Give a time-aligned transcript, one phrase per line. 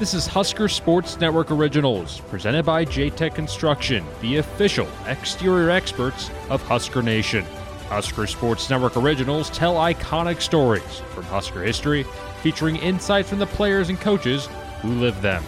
[0.00, 6.60] This is Husker Sports Network Originals, presented by JTech Construction, the official exterior experts of
[6.62, 7.44] Husker Nation.
[7.88, 12.04] Husker Sports Network Originals tell iconic stories from Husker history,
[12.42, 14.48] featuring insights from the players and coaches
[14.82, 15.44] who live them.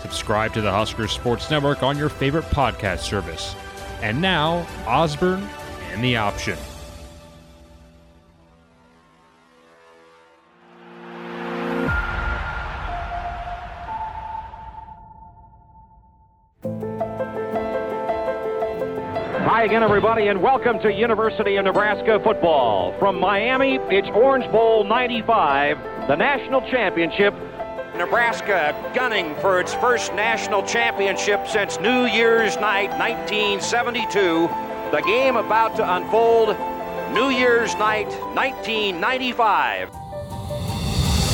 [0.00, 3.56] Subscribe to the Husker Sports Network on your favorite podcast service.
[4.00, 5.42] And now, Osborne
[5.90, 6.56] and the Option.
[19.62, 22.98] Hi again, everybody, and welcome to University of Nebraska football.
[22.98, 27.32] From Miami, it's Orange Bowl 95, the national championship.
[27.96, 34.48] Nebraska gunning for its first national championship since New Year's night 1972.
[34.90, 36.56] The game about to unfold
[37.14, 40.01] New Year's night 1995.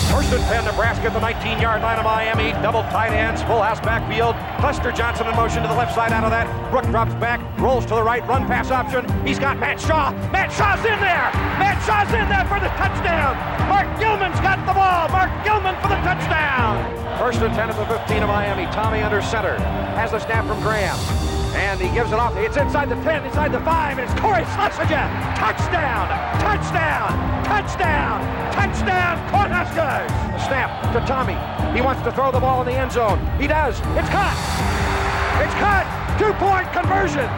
[0.09, 2.53] First and 10, Nebraska at the 19 yard line of Miami.
[2.65, 4.35] Double tight ends, full house backfield.
[4.59, 6.49] Clester Johnson in motion to the left side out of that.
[6.71, 9.05] Brook drops back, rolls to the right, run pass option.
[9.27, 10.13] He's got Matt Shaw.
[10.33, 11.29] Matt Shaw's in there.
[11.61, 13.37] Matt Shaw's in there for the touchdown.
[13.69, 15.09] Mark Gilman's got the ball.
[15.13, 16.81] Mark Gilman for the touchdown.
[17.19, 18.65] First and 10 at the 15 of Miami.
[18.73, 19.61] Tommie under center.
[19.95, 20.97] Has the snap from Graham.
[21.53, 22.37] And he gives it off.
[22.37, 25.05] It's inside the 10, inside the 5, and it's Cory Schlesinger.
[25.37, 26.09] Touchdown!
[26.41, 27.28] Touchdown!
[27.49, 28.21] Touchdown!
[28.53, 29.17] Touchdown!
[29.33, 30.09] Cornhuskers!
[30.37, 31.41] The snap to Tommie.
[31.75, 33.19] He wants to throw the ball in the end zone.
[33.41, 33.79] He does.
[33.97, 34.37] It's caught.
[35.41, 35.89] It's caught.
[36.21, 37.29] Two-point conversion.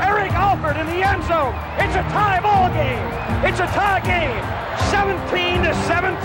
[0.00, 1.52] Eric Alford in the end zone.
[1.76, 3.04] It's a tie ball game.
[3.44, 4.63] It's a tie game.
[4.90, 6.24] 17 to 17.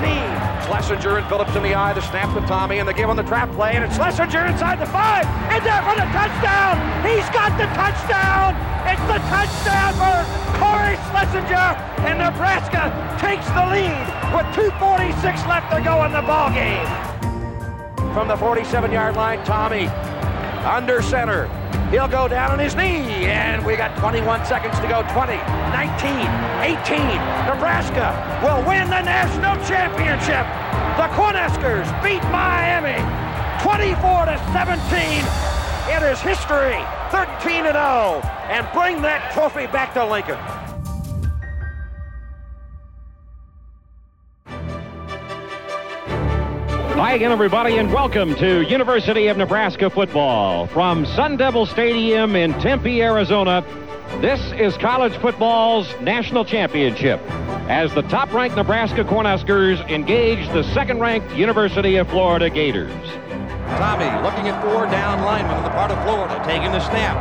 [0.65, 3.23] Schlesinger and Phillips in the eye, the snap to Tommie, and the give on the
[3.23, 6.77] trap play, and it's Schlesinger inside the five, and there for the touchdown.
[7.03, 8.53] He's got the touchdown.
[8.85, 10.17] It's the touchdown for
[10.57, 11.69] Cory Schlesinger,
[12.05, 16.85] and Nebraska takes the lead with 2:46 left to go in the ball game.
[18.13, 19.87] From the 47-yard line, Tommy
[20.65, 21.49] under center.
[21.89, 25.01] He'll go down on his knee, and we got 21 seconds to go.
[25.09, 25.33] 20,
[25.73, 26.21] 19,
[26.61, 27.01] 18.
[27.49, 28.13] Nebraska
[28.45, 30.45] will win the national championship.
[31.01, 33.01] The Cornhuskers beat Miami
[33.63, 35.25] 24 to 17.
[35.89, 36.77] It is history,
[37.09, 38.21] 13 and 0,
[38.53, 40.37] and bring that trophy back to Lincoln.
[46.99, 50.67] Hi again, everybody, and welcome to University of Nebraska football.
[50.67, 53.63] From Sun Devil Stadium in Tempe, Arizona,
[54.19, 57.21] this is college football's national championship
[57.71, 62.91] as the top-ranked Nebraska Cornhuskers engage the second-ranked University of Florida Gators.
[63.79, 67.15] Tommie looking at four down linemen on the part of Florida, taking the snap.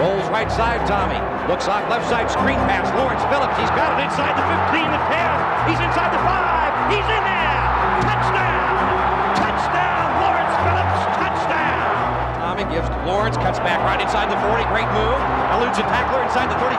[0.00, 1.20] Rolls right side, Tommie.
[1.52, 2.88] Looks off left side, screen pass.
[2.96, 5.68] Lawrence Phillips, he's got it inside the 15, the 10.
[5.68, 6.96] He's inside the 5.
[6.96, 7.27] He's in
[12.78, 14.62] gives Lawrence, cuts back right inside the 40.
[14.70, 15.18] Great move.
[15.58, 16.78] Eludes a tackler inside the 35,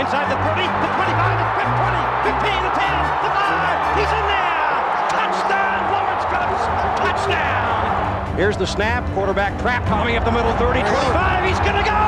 [0.00, 2.00] inside the 30, the 25, the 20,
[2.32, 2.88] 15, the 10,
[3.20, 4.00] the 5.
[4.00, 4.64] He's in there.
[5.12, 5.80] Touchdown!
[5.92, 6.64] Lawrence Phillips,
[6.96, 8.36] touchdown!
[8.40, 9.04] Here's the snap.
[9.12, 9.84] Quarterback trap.
[9.86, 10.52] Tommie up the middle.
[10.56, 11.44] 30, 25.
[11.44, 12.00] He's to go.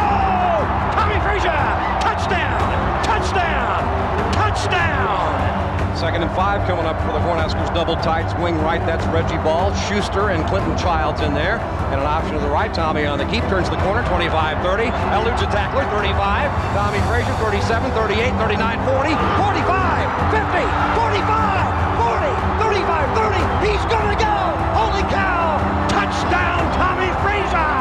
[0.97, 1.61] Tommie Frazier.
[2.01, 3.05] Touchdown.
[3.05, 3.85] Touchdown.
[4.33, 5.66] Touchdown.
[5.97, 7.73] Second and five coming up for the Cornhuskers.
[7.73, 8.37] Double tights.
[8.37, 8.85] Wing right.
[8.85, 9.73] That's Reggie Baul.
[9.89, 11.57] Schuster and Clinton Childs in there.
[11.89, 12.69] And an option to the right.
[12.69, 13.41] Tommie on the keep.
[13.49, 14.05] Turns the corner.
[14.05, 14.93] 25, 30.
[15.17, 15.89] Eludes a tackler.
[15.89, 16.53] 35.
[16.77, 17.33] Tommie Frazier.
[17.41, 20.69] 37, 38, 39, 40, 45, 50,
[21.01, 21.65] 45,
[21.97, 22.29] 40,
[22.61, 23.41] 35, 30.
[23.65, 24.37] He's going to go.
[24.77, 25.57] Holy cow.
[25.89, 27.73] Touchdown, Tommie Frazier!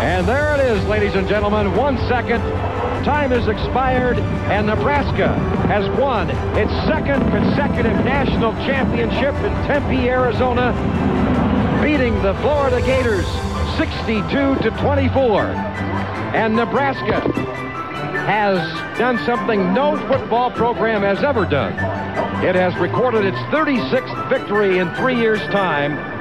[0.00, 1.76] And there it is, ladies and gentlemen.
[1.76, 2.40] One second.
[3.04, 5.34] Time has expired, and Nebraska
[5.66, 10.70] has won its second consecutive national championship in Tempe, Arizona,
[11.82, 13.26] beating the Florida Gators
[13.76, 14.22] 62
[14.62, 15.46] to 24.
[16.32, 17.20] And Nebraska
[18.22, 18.58] has
[18.98, 21.72] done something no football program has ever done.
[22.44, 26.11] It has recorded its 36th victory in three years' time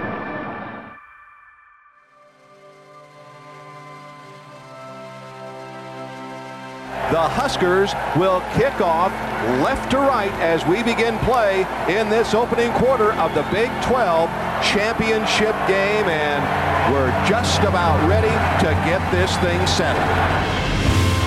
[7.12, 9.12] The Huskers will kick off
[9.60, 14.32] left to right as we begin play in this opening quarter of the Big 12
[14.64, 16.40] championship game, and
[16.88, 18.32] we're just about ready
[18.64, 20.08] to get this thing settled.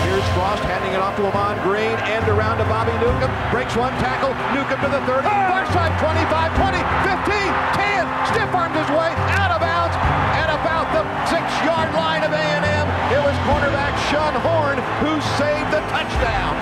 [0.09, 3.93] Here's Frost handing it off to Ahman Green, end around to Bobby Newcomb, breaks one
[4.01, 5.53] tackle, Newcomb to the 30, ah!
[5.53, 6.25] far side 25,
[6.65, 6.81] 20,
[7.29, 9.93] 15, 10, stiff armed his way out of bounds
[10.33, 12.87] at about the six-yard line of A&M.
[13.13, 16.56] It was cornerback Sean Horn who saved the touchdown.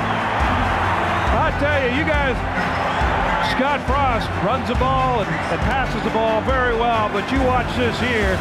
[1.39, 2.35] I tell you, you guys
[3.55, 7.71] Scott Frost runs the ball and, and passes the ball very well, but you watch
[7.79, 8.35] this here.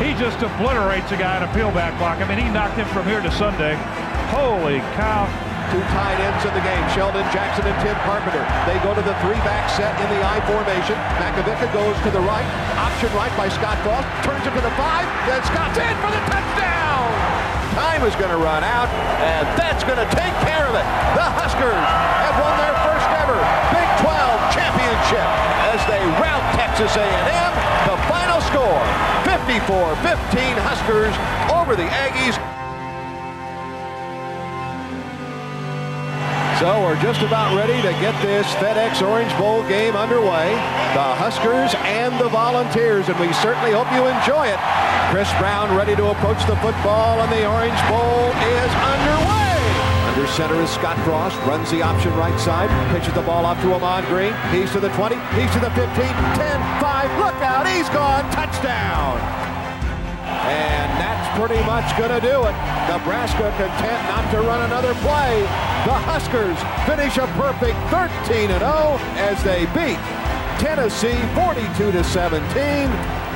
[0.00, 2.24] He just obliterates a guy in a peelback block.
[2.24, 3.76] I mean, he knocked him from here to Sunday.
[4.32, 5.28] Holy cow.
[5.68, 8.44] Two tight ends in the game, Sheldon Jackson and Tim Carpenter.
[8.64, 10.96] They go to the three-back set in the I formation.
[11.20, 12.48] Makovicka goes to the right.
[12.80, 14.08] Option right by Scott Frost.
[14.24, 15.04] Turns it to the five.
[15.28, 17.21] Then Scott's in for the touchdown.
[17.72, 18.88] Time is going to run out,
[19.24, 20.84] and that's going to take care of it.
[21.16, 21.72] The Huskers
[22.20, 23.40] have won their first ever
[23.72, 24.12] Big 12
[24.52, 25.28] championship
[25.72, 27.52] as they rout Texas A&M.
[27.88, 28.84] The final score,
[29.24, 31.16] 54-15 Huskers
[31.48, 32.36] over the Aggies.
[36.62, 40.54] So we're just about ready to get this FedEx Orange Bowl game underway.
[40.94, 44.62] The Huskers and the Volunteers, and we certainly hope you enjoy it.
[45.10, 49.58] Chris Brown ready to approach the football, and the Orange Bowl is underway.
[50.14, 53.74] Under center is Scott Frost, runs the option right side, pitches the ball off to
[53.74, 54.30] Ahman Green.
[54.54, 59.18] He's to the 20, he's to the 15, 10, 5, look out, he's gone, touchdown.
[60.46, 62.54] And that's pretty much going to do it.
[62.86, 65.42] Nebraska content not to run another play.
[65.82, 66.56] The Huskers
[66.86, 68.54] finish a perfect 13-0
[69.18, 69.98] as they beat
[70.62, 72.86] Tennessee 42-17.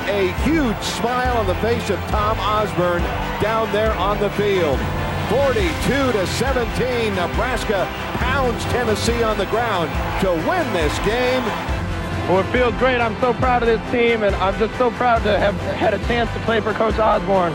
[0.07, 3.03] A huge smile on the face of Tom Osborne
[3.41, 4.79] down there on the field.
[5.27, 7.85] 42 to 17, Nebraska
[8.15, 9.91] pounds Tennessee on the ground
[10.21, 11.43] to win this game.
[12.29, 13.01] Well, it feels great.
[13.01, 15.99] I'm so proud of this team, and I'm just so proud to have had a
[16.07, 17.51] chance to play for Coach Osborne.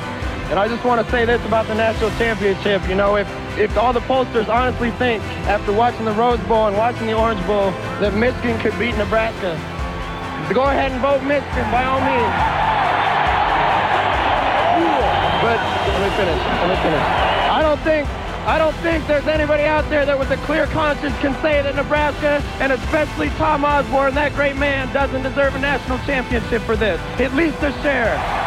[0.53, 2.87] And I just want to say this about the national championship.
[2.87, 3.27] You know, if,
[3.57, 7.41] if all the pollsters honestly think, after watching the Rose Bowl and watching the Orange
[7.47, 7.71] Bowl,
[8.05, 9.57] that Michigan could beat Nebraska,
[10.53, 12.37] go ahead and vote Michigan by all means.
[15.41, 15.57] But
[15.89, 16.37] let me finish.
[16.37, 17.01] Let me finish.
[17.49, 18.07] I don't think
[18.45, 21.77] I don't think there's anybody out there that with a clear conscience can say that
[21.77, 27.01] Nebraska, and especially Tom Osborne, that great man, doesn't deserve a national championship for this.
[27.19, 28.42] At least a share.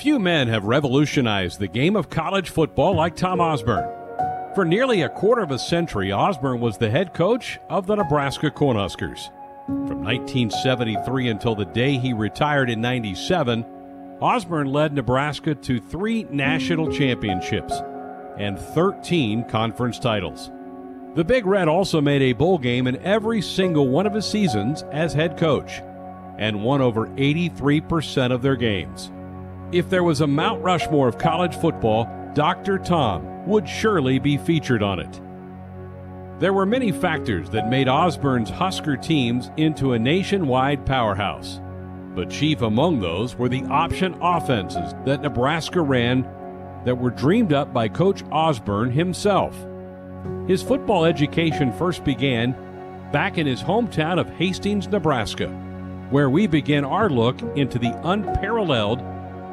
[0.00, 3.86] Few men have revolutionized the game of college football like Tom Osborne.
[4.54, 8.50] For nearly a quarter of a century, Osborne was the head coach of the Nebraska
[8.50, 9.26] Cornhuskers.
[9.66, 13.62] From 1973 until the day he retired in 97,
[14.22, 17.74] Osborne led Nebraska to three national championships
[18.38, 20.50] and 13 conference titles.
[21.14, 24.82] The Big Red also made a bowl game in every single one of his seasons
[24.92, 25.82] as head coach
[26.38, 29.12] and won over 83% of their games.
[29.72, 32.76] If there was a Mount Rushmore of college football, Dr.
[32.78, 35.20] Tom would surely be featured on it.
[36.40, 41.60] There were many factors that made Osborne's Husker teams into a nationwide powerhouse.
[42.16, 46.22] But chief among those were the option offenses that Nebraska ran
[46.84, 49.54] that were dreamed up by Coach Osborne himself.
[50.48, 52.56] His football education first began
[53.12, 55.48] back in his hometown of Hastings, Nebraska,
[56.10, 59.00] where we begin our look into the unparalleled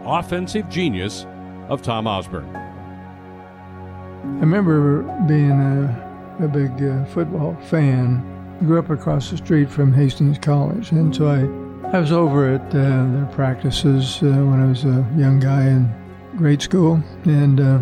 [0.07, 1.25] offensive genius
[1.69, 2.55] of Tom Osborne.
[2.55, 8.23] I remember being a, a big uh, football fan.
[8.61, 12.55] I grew up across the street from Hastings College, and so I, I was over
[12.55, 15.93] at uh, their practices uh, when I was a young guy in
[16.37, 17.79] grade school, and uh,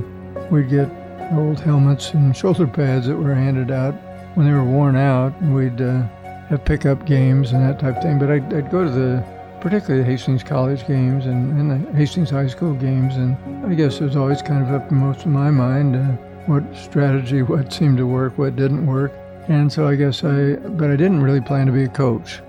[0.49, 0.89] we'd get
[1.33, 3.93] old helmets and shoulder pads that were handed out
[4.35, 6.03] when they were worn out, and we'd uh,
[6.47, 8.19] have pickup games and that type of thing.
[8.19, 9.34] But I'd, I'd go to the
[9.65, 13.15] particularly the Hastings College games and, and, the Hastings High School games.
[13.15, 16.21] And I guess it was always kind of up in most of my mind uh,
[16.45, 19.11] what strategy, what seemed to work, what didn't work.
[19.47, 22.41] And so I guess I, but I didn't really plan to be a coach.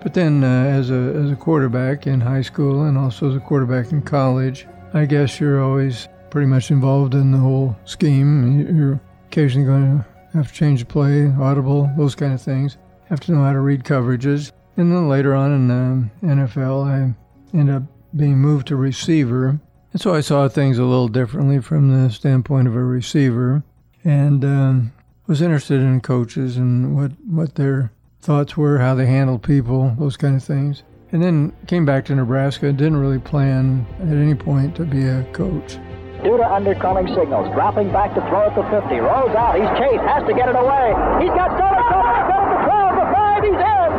[0.00, 3.40] But then uh, as, a, as a quarterback in high school and also as a
[3.40, 8.76] quarterback in college, I guess you're always pretty much involved in the whole scheme.
[8.76, 12.76] You're occasionally going to have to change the play, audible, those kind of things.
[13.08, 14.50] Have to know how to read coverages.
[14.76, 17.14] And then later on in the NFL, I
[17.56, 17.82] ended up
[18.16, 19.60] being moved to receiver.
[19.92, 23.62] And so I saw things a little differently from the standpoint of a receiver
[24.04, 24.92] and um,
[25.26, 30.16] was interested in coaches and what, what their thoughts were, how they handled people, those
[30.16, 30.82] kind of things.
[31.12, 32.72] And then came back to Nebraska.
[32.72, 35.78] Didn't really plan at any point to be a coach.
[36.22, 38.94] Due to undercurrent signals, dropping back to throw at the 50.
[39.02, 39.58] Rolls out.
[39.58, 40.04] He's chased.
[40.06, 40.94] Has to get it away.
[41.18, 42.14] He's got Sterling covered.
[42.14, 43.42] He's got the 12, the 5.
[43.42, 43.90] He's in.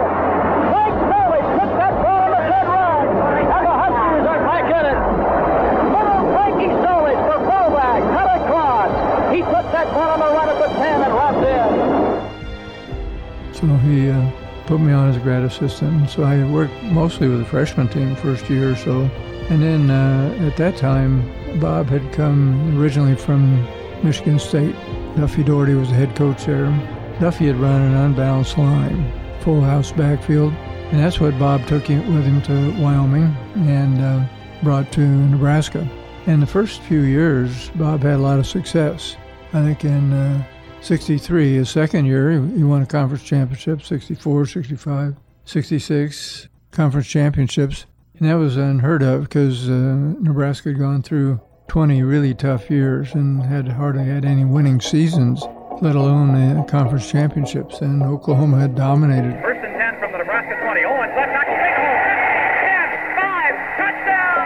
[0.72, 3.06] Frank Sterling puts that ball on the 10 run.
[3.42, 5.00] And the Huskers are back in it.
[5.92, 8.00] Little Frankie Sterling for fullback.
[8.08, 8.92] Cut across.
[9.36, 11.72] He puts that ball on the run at the 10 and runs in.
[13.62, 14.32] So he uh,
[14.66, 16.10] put me on as a grad assistant.
[16.10, 19.02] So I worked mostly with the freshman team first year or so.
[19.50, 23.64] And then uh, at that time, Bob had come originally from
[24.04, 24.76] Michigan State.
[25.16, 26.66] Duffy Daugherty was the head coach there.
[27.20, 30.54] Duffy had run an unbalanced line, full house backfield,
[30.92, 34.26] and that's what Bob took with him to Wyoming and uh,
[34.64, 35.88] brought to Nebraska.
[36.26, 39.18] In the first few years, Bob had a lot of success.
[39.54, 40.44] I think in uh,
[40.82, 47.86] 63, his second year, he won a conference championship, 64, 65, 66 conference championships.
[48.18, 53.14] And that was unheard of because uh, Nebraska had gone through 20 really tough years
[53.14, 55.44] and had hardly had any winning seasons,
[55.82, 57.82] let alone the conference championships.
[57.82, 59.40] And Oklahoma had dominated.
[59.42, 60.84] First and 10 from the Nebraska 20.
[60.84, 61.98] Owens, left tackle, big hole.
[62.68, 64.38] 10, 5, touchdown!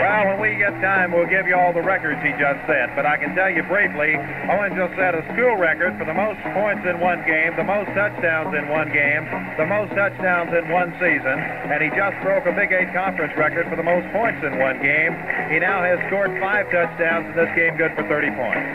[0.00, 2.94] Well, when we get time, we'll give you all the records he just set.
[2.94, 4.14] But I can tell you briefly,
[4.50, 7.90] Owen just set a school record for the most points in one game, the most
[7.94, 9.26] touchdowns in one game,
[9.58, 11.36] the most touchdowns in one season,
[11.70, 14.78] and he just broke a Big Eight conference record for the most points in one
[14.82, 15.14] game.
[15.50, 18.66] He now has scored five touchdowns in this game, good for 30 points.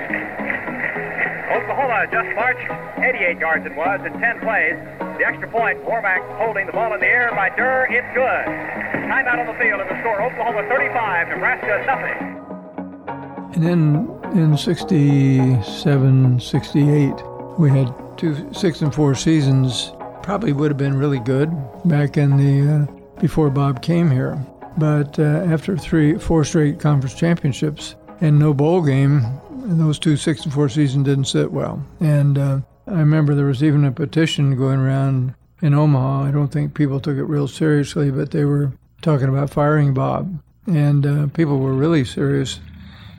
[1.52, 2.68] Oklahoma just marched
[3.04, 5.03] 88 yards it was in 10 plays.
[5.18, 7.86] The extra point, Warmack holding the ball in the air by Durr.
[7.90, 8.46] It's good.
[9.10, 12.34] Timeout on the field and the score Oklahoma 35, Nebraska nothing.
[13.54, 17.14] And then in 67, 68,
[17.60, 19.94] we had two six and four seasons.
[20.24, 21.52] Probably would have been really good
[21.86, 24.44] back in the uh, before Bob came here.
[24.78, 30.44] But uh, after three, four straight conference championships and no bowl game, those two six
[30.44, 31.86] and four seasons didn't sit well.
[32.00, 32.60] And uh,
[32.94, 35.34] I remember there was even a petition going around
[35.64, 36.26] in Omaha.
[36.26, 38.72] I don't think people took it real seriously, but they were
[39.02, 40.40] talking about firing Bob.
[40.68, 42.60] And uh, people were really serious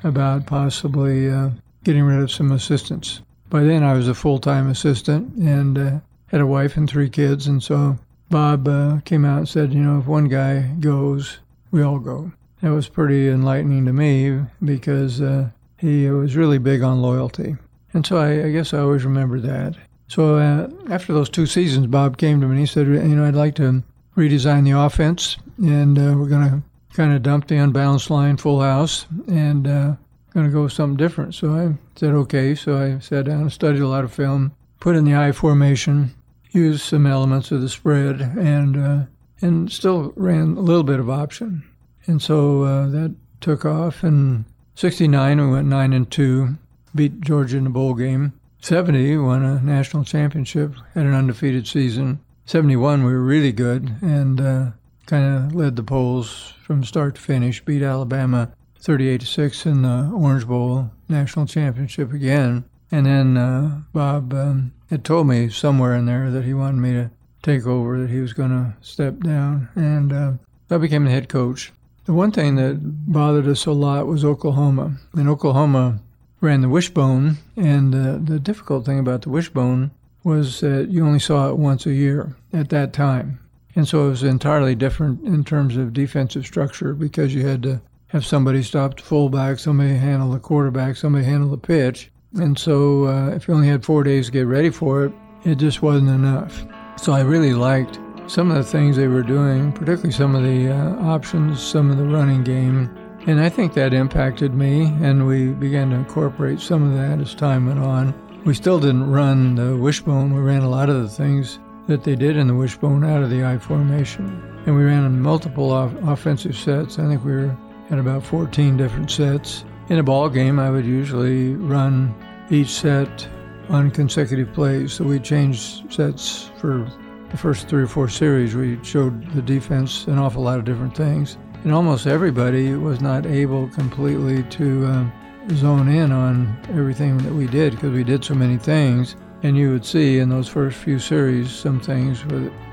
[0.05, 1.51] about possibly uh,
[1.83, 3.21] getting rid of some assistants.
[3.51, 7.11] By then, I was a full time assistant and uh, had a wife and three
[7.11, 7.49] kids.
[7.49, 7.99] And so
[8.31, 11.39] Bob uh, came out and said, you know, if one guy goes,
[11.73, 12.31] we all go.
[12.63, 17.57] That was pretty enlightening to me because uh, he was really big on loyalty.
[17.95, 19.77] And so I, I guess I always remember that.
[20.09, 23.25] So uh, after those two seasons, Bob came to me and he said, you know,
[23.25, 23.83] I'd like to
[24.17, 26.63] redesign the offense, and uh, we're going to
[26.95, 29.95] kind of dump the unbalanced line full house and uh,
[30.33, 31.35] going to go with something different.
[31.35, 32.55] So I said, okay.
[32.55, 36.15] So I sat down and studied a lot of film, put in the I formation,
[36.51, 39.05] used some elements of the spread, and uh,
[39.41, 41.65] and still ran a little bit of option.
[42.07, 44.05] And so uh, that took off.
[44.05, 46.57] In '69, we went nine and two,
[46.95, 48.33] beat Georgia in the bowl game.
[48.61, 52.21] 70, won a national championship, had an undefeated season.
[52.47, 54.71] 71, we were really good and uh,
[55.07, 59.83] kind of led the polls from start to finish, beat Alabama 38 to 6 in
[59.83, 62.65] the Orange Bowl national championship again.
[62.91, 66.93] And then uh, Bob um, had told me somewhere in there that he wanted me
[66.93, 67.11] to
[67.43, 69.69] take over, that he was going to step down.
[69.75, 70.33] And uh,
[70.71, 71.73] I became the head coach.
[72.05, 74.99] The one thing that bothered us a lot was Oklahoma.
[75.17, 76.01] In Oklahoma,
[76.45, 79.91] ran the wishbone, and uh, the difficult thing about the wishbone
[80.23, 83.41] was that you only saw it once a year at that time.
[83.75, 87.81] And so it was entirely different in terms of defensive structure because you had to
[88.09, 92.11] have somebody stop the fullback, somebody handle the quarterback, somebody handle the pitch.
[92.35, 95.13] And so uh, if you only had four days to get ready for it,
[95.45, 96.65] it just wasn't enough.
[96.97, 100.71] So I really liked some of the things they were doing, particularly some of the
[100.71, 102.89] uh, options, some of the running game,
[103.27, 107.35] and I think that impacted me, and we began to incorporate some of that as
[107.35, 108.15] time went on.
[108.45, 110.35] We still didn't run the wishbone.
[110.35, 113.31] We ran a lot of the things that they did in the wishbone out of
[113.31, 114.43] the I formation.
[114.67, 116.99] And we ran multiple off- offensive sets.
[116.99, 117.57] I think we were
[117.91, 119.65] at about 14 different sets.
[119.89, 122.15] In a ball game, I would usually run
[122.51, 123.27] each set
[123.71, 124.93] on consecutive plays.
[124.93, 126.87] So we changed sets for
[127.31, 128.55] the first three or four series.
[128.55, 133.25] We showed the defense an awful lot of different things and almost everybody was not
[133.25, 135.07] able completely to uh,
[135.55, 139.17] zone in on everything that we did because we did so many things.
[139.43, 142.23] And you would see in those first few series some things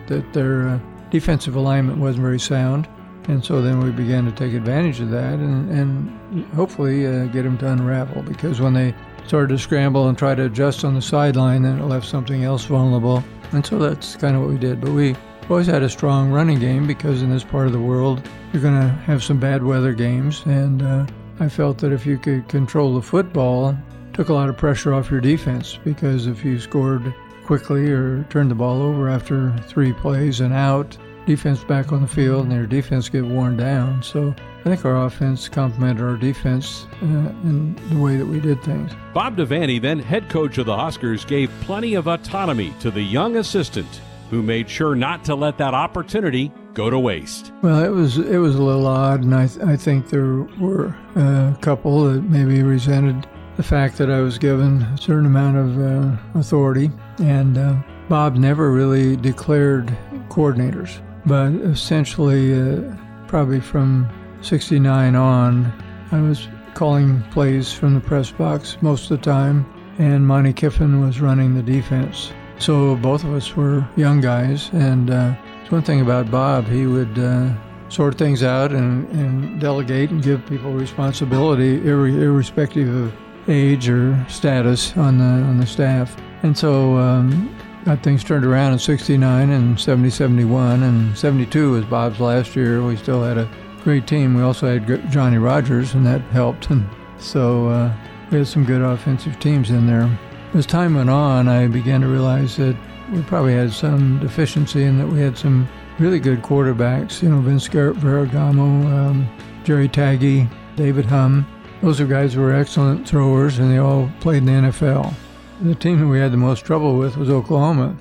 [0.08, 0.80] that their uh,
[1.10, 2.88] defensive alignment wasn't very sound.
[3.28, 7.44] And so then we began to take advantage of that and, and hopefully uh, get
[7.44, 8.94] them to unravel because when they
[9.28, 12.66] started to scramble and try to adjust on the sideline, then it left something else
[12.66, 13.24] vulnerable.
[13.52, 14.82] And so that's kind of what we did.
[14.82, 15.16] But we
[15.52, 18.22] always had a strong running game because in this part of the world,
[18.54, 20.44] you're going to have some bad weather games.
[20.46, 21.06] And uh,
[21.42, 23.78] I felt that if you could control the football,
[24.14, 28.50] took a lot of pressure off your defense because if you scored quickly or turned
[28.50, 32.66] the ball over after three plays and out, defense back on the field and their
[32.66, 34.02] defense get worn down.
[34.02, 37.06] So I think our offense complemented our defense uh,
[37.44, 38.94] in the way that we did things.
[39.14, 43.36] Bob Devaney, then head coach of the Huskers, gave plenty of autonomy to the young
[43.36, 44.00] assistant
[44.32, 47.52] who made sure not to let that opportunity go to waste.
[47.62, 50.96] Well, it was it was a little odd, and I, th- I think there were
[51.16, 55.78] a couple that maybe resented the fact that I was given a certain amount of
[55.78, 56.90] uh, authority.
[57.20, 57.76] And uh,
[58.08, 59.88] Bob never really declared
[60.30, 62.96] coordinators, but essentially, uh,
[63.28, 64.10] probably from
[64.42, 65.74] 69 on,
[66.14, 69.66] I was calling plays from the press box most of the time,
[70.00, 72.32] and Monte Kiffin was running the defense.
[72.62, 75.34] So both of us were young guys, and uh,
[75.72, 76.68] one thing about Bob.
[76.68, 77.50] He would uh,
[77.90, 83.14] sort things out and, and, delegate and give people responsibility, ir- irrespective of
[83.48, 86.16] age or status on the on the staff.
[86.44, 91.86] And so um, got things turned around in '69 and '70, '71, and '72 was
[91.86, 92.84] Bob's last year.
[92.84, 93.50] We still had a
[93.84, 94.36] great team.
[94.36, 96.70] We also had Johnny Rogers, and that helped.
[96.70, 96.88] And
[97.18, 97.94] so uh,
[98.30, 100.10] we had some good offensive teams in there.
[100.54, 102.76] As time went on, I began to realize that
[103.14, 105.68] we probably had some deficiency in that we had some
[105.98, 107.22] really good quarterbacks.
[107.22, 109.30] You know, Vince Ferragamo, um,
[109.64, 111.48] Jerry Tagge, David Humm.
[111.82, 115.14] Those are guys who were excellent throwers, and they all played in the NFL.
[115.62, 117.96] The team that we had the most trouble with was Oklahoma.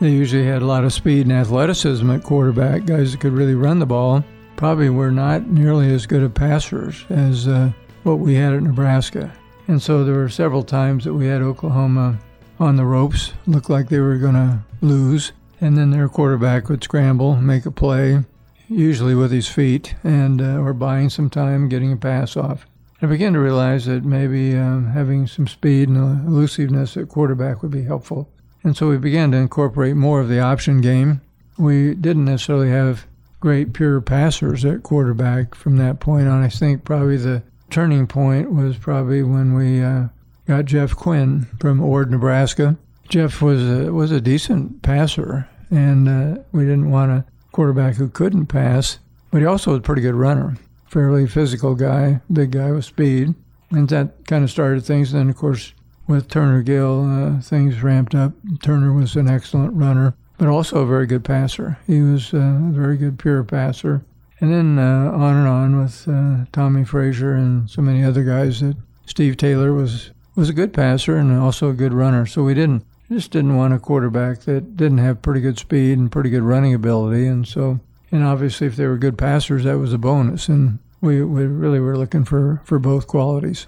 [0.00, 3.54] They usually had a lot of speed and athleticism at quarterback, guys that could really
[3.54, 4.22] run the ball.
[4.56, 9.32] Probably were not nearly as good of passers as uh, what we had at Nebraska.
[9.66, 12.18] And so there were several times that we had Oklahoma
[12.60, 15.32] on the ropes, looked like they were going to lose.
[15.60, 18.24] And then their quarterback would scramble, make a play,
[18.68, 22.66] usually with his feet, and uh, or buying some time, getting a pass off.
[23.00, 27.70] I began to realize that maybe um, having some speed and elusiveness at quarterback would
[27.70, 28.30] be helpful.
[28.62, 31.20] And so we began to incorporate more of the option game.
[31.58, 33.06] We didn't necessarily have
[33.40, 36.42] great pure passers at quarterback from that point on.
[36.42, 37.42] I think probably the
[37.74, 40.06] turning point was probably when we uh,
[40.46, 42.76] got Jeff Quinn from Ord, Nebraska.
[43.08, 48.08] Jeff was a, was a decent passer, and uh, we didn't want a quarterback who
[48.08, 49.00] couldn't pass,
[49.32, 50.56] but he also was a pretty good runner.
[50.86, 53.34] Fairly physical guy, big guy with speed,
[53.72, 55.12] and that kind of started things.
[55.12, 55.74] And then, of course,
[56.06, 58.34] with Turner Gill, uh, things ramped up.
[58.62, 61.76] Turner was an excellent runner, but also a very good passer.
[61.88, 64.04] He was uh, a very good pure passer.
[64.44, 68.60] And then uh, on and on with uh, Tommie Frazier and so many other guys
[68.60, 68.76] that
[69.06, 72.26] Steve Taylor was was a good passer and also a good runner.
[72.26, 76.12] So we didn't just didn't want a quarterback that didn't have pretty good speed and
[76.12, 77.26] pretty good running ability.
[77.26, 77.80] And so,
[78.12, 80.46] and obviously, if they were good passers, that was a bonus.
[80.46, 83.66] And we, we really were looking for, for both qualities.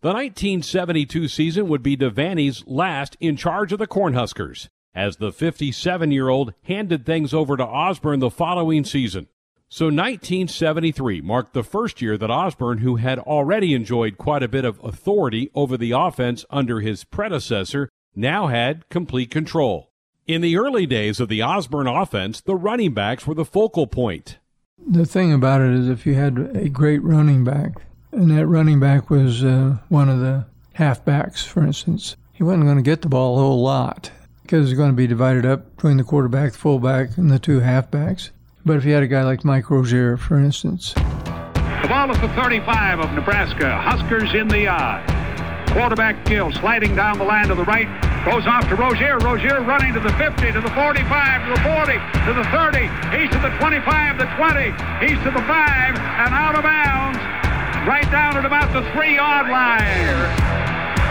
[0.00, 6.10] The 1972 season would be Devaney's last in charge of the Cornhuskers, as the 57
[6.10, 9.28] year old handed things over to Osborne the following season.
[9.68, 14.64] So 1973 marked the first year that Osborne, who had already enjoyed quite a bit
[14.64, 19.90] of authority over the offense under his predecessor, now had complete control.
[20.26, 24.38] In the early days of the Osborne offense, the running backs were the focal point.
[24.86, 27.72] The thing about it is, if you had a great running back,
[28.12, 32.76] and that running back was uh, one of the halfbacks, for instance, he wasn't going
[32.76, 35.96] to get the ball a whole lot because it's going to be divided up between
[35.96, 38.30] the quarterback, the fullback, and the two halfbacks.
[38.66, 40.92] But if you had a guy like Mike Rozier, for instance.
[40.92, 43.78] The ball is the 35 of Nebraska.
[43.78, 45.06] Huskers in the eye.
[45.70, 47.86] Quarterback Gill sliding down the line to the right.
[48.26, 49.18] Goes off to Rozier.
[49.18, 51.92] Rozier running to the 50, to the 45, to the 40,
[52.26, 52.90] to the 30.
[53.14, 54.74] He's to the 25, the 20.
[54.98, 57.18] He's to the 5, and out of bounds.
[57.86, 60.10] Right down at about the three-yard line.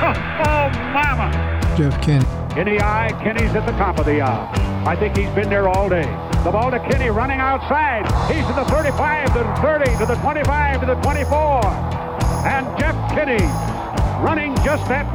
[0.03, 0.11] Oh,
[0.43, 1.31] oh, mama.
[1.77, 2.25] Jeff Kinney.
[2.59, 4.83] In the eye, Kinney's at the top of the eye.
[4.85, 6.34] I think he's been there all day.
[6.45, 8.05] The ball to Kinney running outside.
[8.31, 11.65] He's to the 35, to the 30, to the 25, to the 24.
[12.45, 13.41] And Jeff Kinney
[14.21, 15.09] running just that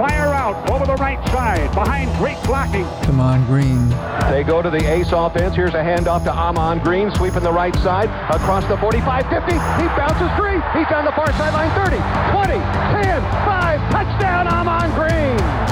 [0.00, 2.86] fire out over the right side behind great blocking.
[3.12, 3.90] Ahman Green.
[4.32, 5.54] They go to the ace offense.
[5.54, 9.52] Here's a handoff to Ahman Green, sweeping the right side across the 45 50.
[9.52, 10.64] He bounces free.
[10.72, 12.00] He's on the far sideline 30,
[12.32, 12.56] 20,
[13.04, 13.92] 10, 5.
[13.92, 15.69] Touchdown, Ahman Green and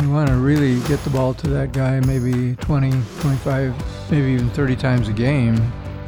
[0.00, 2.90] you want to really get the ball to that guy maybe 20,
[3.20, 5.56] 25, maybe even 30 times a game,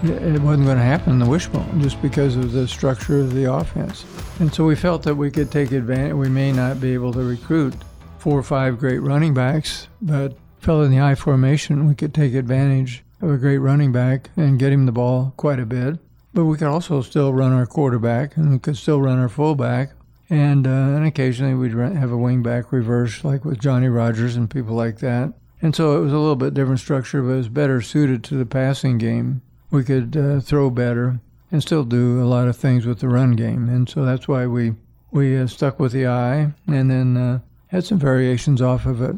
[0.03, 3.53] it wasn't going to happen in the wishbone just because of the structure of the
[3.53, 4.05] offense.
[4.39, 6.15] And so we felt that we could take advantage.
[6.15, 7.75] We may not be able to recruit
[8.19, 12.35] four or five great running backs, but felt in the I formation we could take
[12.35, 15.99] advantage of a great running back and get him the ball quite a bit.
[16.33, 19.93] But we could also still run our quarterback and we could still run our fullback
[20.31, 24.75] and, uh, and occasionally we'd have a wingback reverse, like with Johnny Rogers and people
[24.75, 25.33] like that.
[25.61, 28.37] And so it was a little bit different structure, but it was better suited to
[28.37, 29.43] the passing game.
[29.71, 33.33] We could uh, throw better and still do a lot of things with the run
[33.33, 33.69] game.
[33.69, 34.75] And so that's why we,
[35.11, 39.17] we uh, stuck with the I and then uh, had some variations off of it.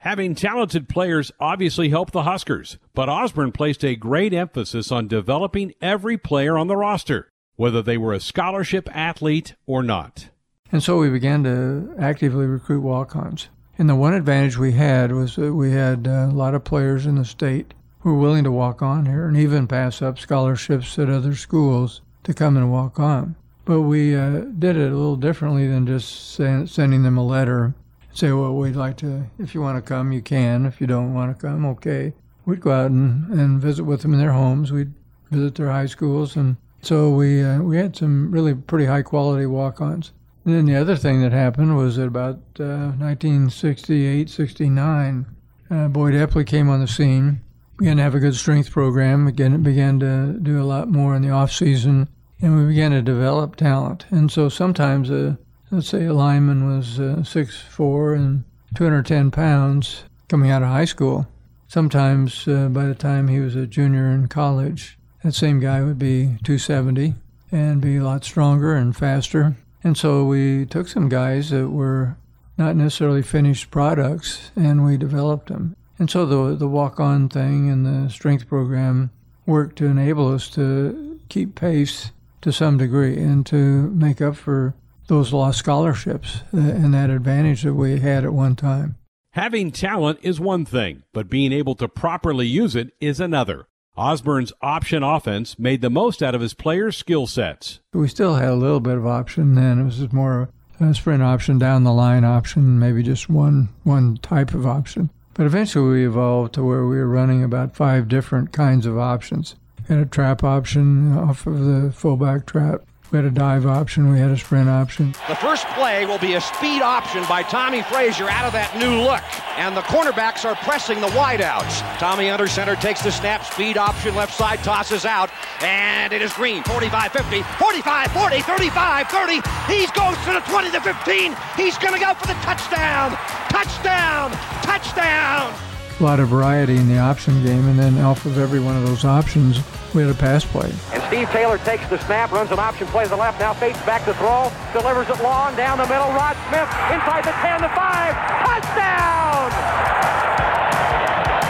[0.00, 5.74] Having talented players obviously helped the Huskers, but Osborne placed a great emphasis on developing
[5.80, 10.28] every player on the roster, whether they were a scholarship athlete or not.
[10.72, 13.48] And so we began to actively recruit walk ons.
[13.78, 17.16] And the one advantage we had was that we had a lot of players in
[17.16, 21.10] the state who were willing to walk on here and even pass up scholarships at
[21.10, 23.36] other schools to come and walk on.
[23.64, 27.74] But we uh, did it a little differently than just sending them a letter
[28.16, 30.64] say, well, we'd like to, if you want to come, you can.
[30.64, 32.14] If you don't want to come, okay.
[32.44, 34.72] We'd go out and, and visit with them in their homes.
[34.72, 34.92] We'd
[35.30, 36.36] visit their high schools.
[36.36, 40.12] And so we, uh, we had some really pretty high quality walk ons.
[40.46, 45.26] And then the other thing that happened was that about uh, 1968, 69,
[45.68, 47.40] uh, Boyd Epley came on the scene,
[47.76, 51.22] began to have a good strength program, again, began to do a lot more in
[51.22, 52.08] the off season,
[52.40, 54.06] and we began to develop talent.
[54.10, 55.36] And so sometimes a,
[55.72, 58.44] let's say a lineman was uh, 6'4 and
[58.76, 61.26] 210 pounds coming out of high school.
[61.66, 65.98] Sometimes uh, by the time he was a junior in college, that same guy would
[65.98, 67.14] be 270
[67.50, 69.56] and be a lot stronger and faster.
[69.86, 72.16] And so we took some guys that were
[72.58, 75.76] not necessarily finished products and we developed them.
[75.96, 79.12] And so the, the walk on thing and the strength program
[79.46, 84.74] worked to enable us to keep pace to some degree and to make up for
[85.06, 88.96] those lost scholarships uh, and that advantage that we had at one time.
[89.34, 93.68] Having talent is one thing, but being able to properly use it is another.
[93.96, 97.80] Osborne's option offense made the most out of his players' skill sets.
[97.92, 99.78] We still had a little bit of option then.
[99.80, 104.52] It was more a sprint option, down the line option, maybe just one one type
[104.52, 105.10] of option.
[105.32, 109.54] But eventually we evolved to where we were running about five different kinds of options.
[109.88, 112.82] Had a trap option off of the fullback trap.
[113.12, 114.10] We had a dive option.
[114.10, 115.12] We had a sprint option.
[115.28, 119.00] The first play will be a speed option by Tommie Frazier out of that new
[119.00, 119.22] look.
[119.56, 121.80] And the cornerbacks are pressing the wideouts.
[121.98, 125.30] Tommie under center takes the snap, speed option left side, tosses out.
[125.62, 126.64] And it is Green.
[126.64, 129.32] 45 50, 45 40, 35 30.
[129.70, 131.36] He goes to the 20 to 15.
[131.56, 133.16] He's going to go for the touchdown.
[133.48, 134.32] Touchdown.
[134.62, 135.65] Touchdown.
[135.98, 137.66] A lot of variety in the option game.
[137.68, 139.60] And then off of every one of those options,
[139.94, 140.70] we had a pass play.
[140.92, 143.80] And Steve Taylor takes the snap, runs an option play to the left, now fakes
[143.86, 146.08] back to throw, delivers it long, down the middle.
[146.12, 148.14] Rod Smith inside the 10, the 5.
[148.44, 149.48] Touchdown!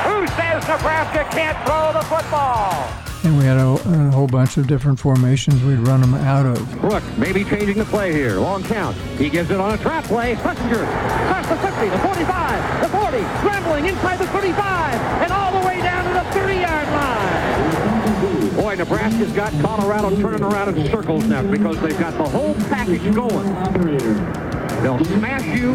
[0.07, 3.06] Who says Nebraska can't throw the football?
[3.27, 6.81] And we had a, a, whole bunch of different formations we'd run them out of.
[6.81, 8.37] Brook maybe changing the play here.
[8.37, 8.97] Long count.
[9.19, 10.37] He gives it on a trap play.
[10.37, 15.67] Schlesinger across the 50, the 45, the 40, scrambling inside the 35, and all the
[15.67, 18.55] way down to the 30-yard line.
[18.55, 23.12] Boy, Nebraska's got Colorado turning around in circles now because they've got the whole package
[23.12, 24.46] going.
[24.87, 25.72] They'll smash you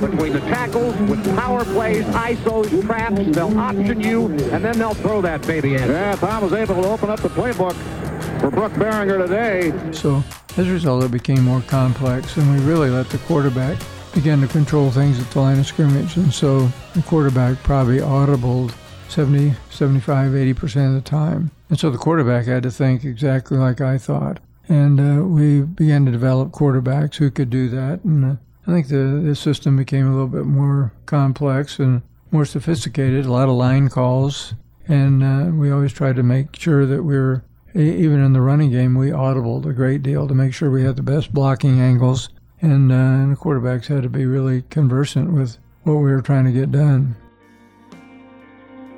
[0.00, 3.20] between the tackles with power plays, ISOs, traps.
[3.34, 5.90] They'll option you, and then they'll throw that baby in.
[5.90, 7.74] Yeah, Tom was able to open up the playbook
[8.40, 9.92] for Brook Berringer today.
[9.92, 10.22] So
[10.56, 13.82] as a result, it became more complex, and we really let the quarterback
[14.14, 16.16] begin to control things at the line of scrimmage.
[16.16, 18.72] And so the quarterback probably audibled
[19.08, 21.50] 70, 75, 80% of the time.
[21.68, 24.38] And so the quarterback had to think exactly like I thought.
[24.68, 28.04] And uh, we began to develop quarterbacks who could do that.
[28.04, 32.44] And uh, I think the, the system became a little bit more complex and more
[32.44, 34.54] sophisticated, a lot of line calls.
[34.88, 37.44] And uh, we always tried to make sure that we were,
[37.74, 40.96] even in the running game, we audibled a great deal to make sure we had
[40.96, 42.28] the best blocking angles.
[42.60, 46.44] And, uh, and the quarterbacks had to be really conversant with what we were trying
[46.44, 47.16] to get done.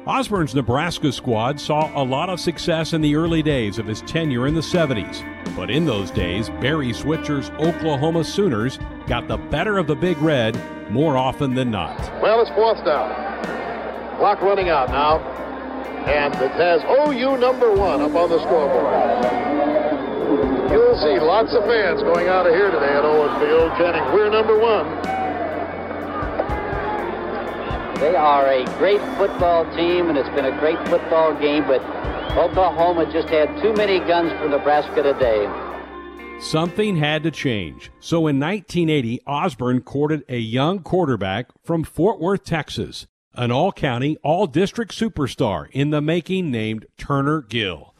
[0.06, 4.46] Osborne's Nebraska squad saw a lot of success in the early days of his tenure
[4.46, 5.24] in the 70s.
[5.56, 10.60] But in those days, Barry Switzer's Oklahoma Sooners got the better of the Big Red
[10.90, 11.98] more often than not.
[12.20, 13.08] Well, it's fourth down.
[14.18, 15.20] Clock running out now.
[16.04, 18.92] And it has OU number one up on the scoreboard.
[20.70, 24.28] You'll see lots of fans going out of here today at Owen Field chanting, We're
[24.28, 25.13] number one.
[28.04, 31.80] They are a great football team, and it's been a great football game, but
[32.36, 35.48] Oklahoma just had too many guns for Nebraska today.
[36.38, 37.90] Something had to change.
[38.00, 44.18] So in 1980, Osborne courted a young quarterback from Fort Worth, Texas, an all county,
[44.22, 47.93] all district superstar in the making named Turner Gill.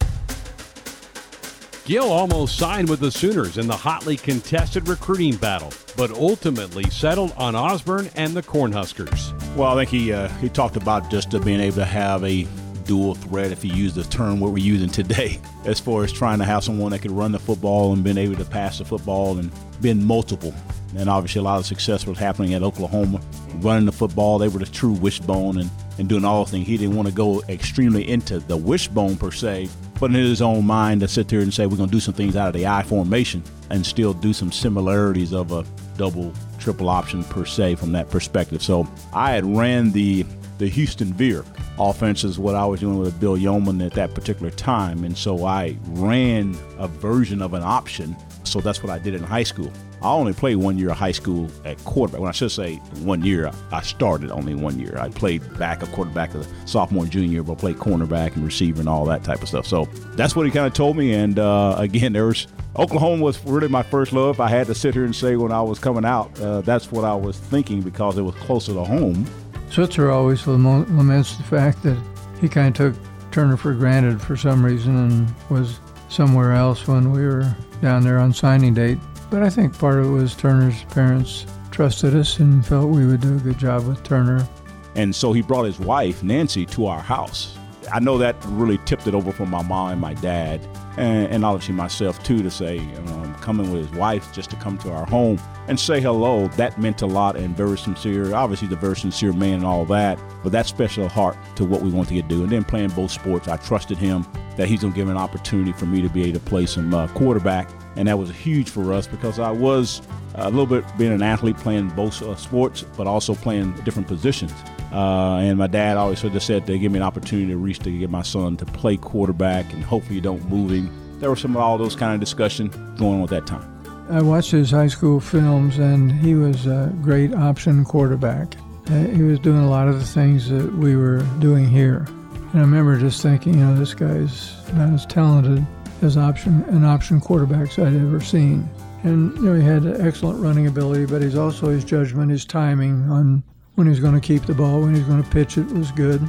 [1.86, 7.32] Gill almost signed with the Sooners in the hotly contested recruiting battle, but ultimately settled
[7.36, 9.34] on Osborne and the Cornhuskers.
[9.54, 12.46] Well, I think he uh, he talked about just being able to have a
[12.86, 16.38] dual threat, if you use the term what we're using today, as far as trying
[16.38, 19.36] to have someone that could run the football and being able to pass the football
[19.36, 20.54] and being multiple.
[20.96, 23.20] And obviously a lot of success was happening at Oklahoma,
[23.56, 24.38] running the football.
[24.38, 26.66] They were the true wishbone and, and doing all the things.
[26.66, 29.68] He didn't want to go extremely into the wishbone per se,
[30.00, 32.14] but in his own mind to sit there and say we're going to do some
[32.14, 35.64] things out of the I formation and still do some similarities of a
[35.96, 38.62] double, triple option per se from that perspective.
[38.62, 40.24] So I had ran the
[40.58, 41.44] the Houston Veer
[41.78, 45.44] offense is what I was doing with Bill Yeoman at that particular time, and so
[45.44, 48.16] I ran a version of an option.
[48.44, 49.72] So that's what I did in high school.
[50.04, 52.20] I only played one year of high school at quarterback.
[52.20, 54.98] When I should say one year, I started only one year.
[54.98, 59.24] I played backup quarterback of sophomore junior but played cornerback and receiver and all that
[59.24, 59.66] type of stuff.
[59.66, 61.14] So that's what he kind of told me.
[61.14, 64.40] And uh, again, there was Oklahoma was really my first love.
[64.40, 67.06] I had to sit here and say when I was coming out, uh, that's what
[67.06, 69.26] I was thinking because it was closer to home.
[69.70, 71.98] Switzer always laments the fact that
[72.42, 77.10] he kind of took Turner for granted for some reason and was somewhere else when
[77.10, 78.98] we were down there on signing date.
[79.34, 83.20] But I think part of it was Turner's parents trusted us and felt we would
[83.20, 84.46] do a good job with Turner.
[84.94, 87.58] And so he brought his wife, Nancy, to our house.
[87.92, 90.60] I know that really tipped it over for my mom and my dad,
[90.96, 94.78] and, and obviously myself too, to say, um, coming with his wife just to come
[94.78, 96.46] to our home and say hello.
[96.56, 98.32] That meant a lot and very sincere.
[98.36, 101.90] Obviously, the very sincere man and all that, but that special heart to what we
[101.90, 102.44] wanted to do.
[102.44, 104.24] And then playing both sports, I trusted him
[104.56, 106.94] that he's going to give an opportunity for me to be able to play some
[106.94, 107.68] uh, quarterback.
[107.96, 110.02] And that was huge for us because I was
[110.34, 114.52] a little bit being an athlete playing both uh, sports, but also playing different positions.
[114.92, 117.90] Uh, and my dad always of said to give me an opportunity to reach to
[117.98, 120.90] get my son to play quarterback and hopefully you don't move him.
[121.20, 123.70] There were some of all those kind of discussion going on at that time.
[124.10, 128.54] I watched his high school films and he was a great option quarterback.
[128.88, 132.06] Uh, he was doing a lot of the things that we were doing here.
[132.52, 135.66] And I remember just thinking, you know, this guy's not as talented
[136.04, 138.68] as option an option quarterbacks I'd ever seen.
[139.02, 143.10] And you know, he had excellent running ability, but he's also his judgment, his timing
[143.10, 143.42] on
[143.74, 146.20] when he's going to keep the ball, when he's going to pitch it was good.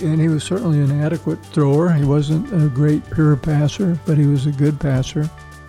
[0.00, 1.92] And he was certainly an adequate thrower.
[1.92, 5.28] He wasn't a great pure passer, but he was a good passer.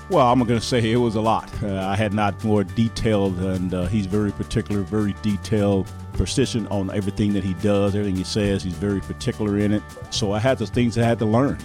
[0.09, 1.51] Well, I'm going to say it was a lot.
[1.63, 6.91] Uh, I had not more detailed, and uh, he's very particular, very detailed, persistent on
[6.91, 8.63] everything that he does, everything he says.
[8.63, 9.81] He's very particular in it.
[10.11, 11.57] So I had the things I had to learn.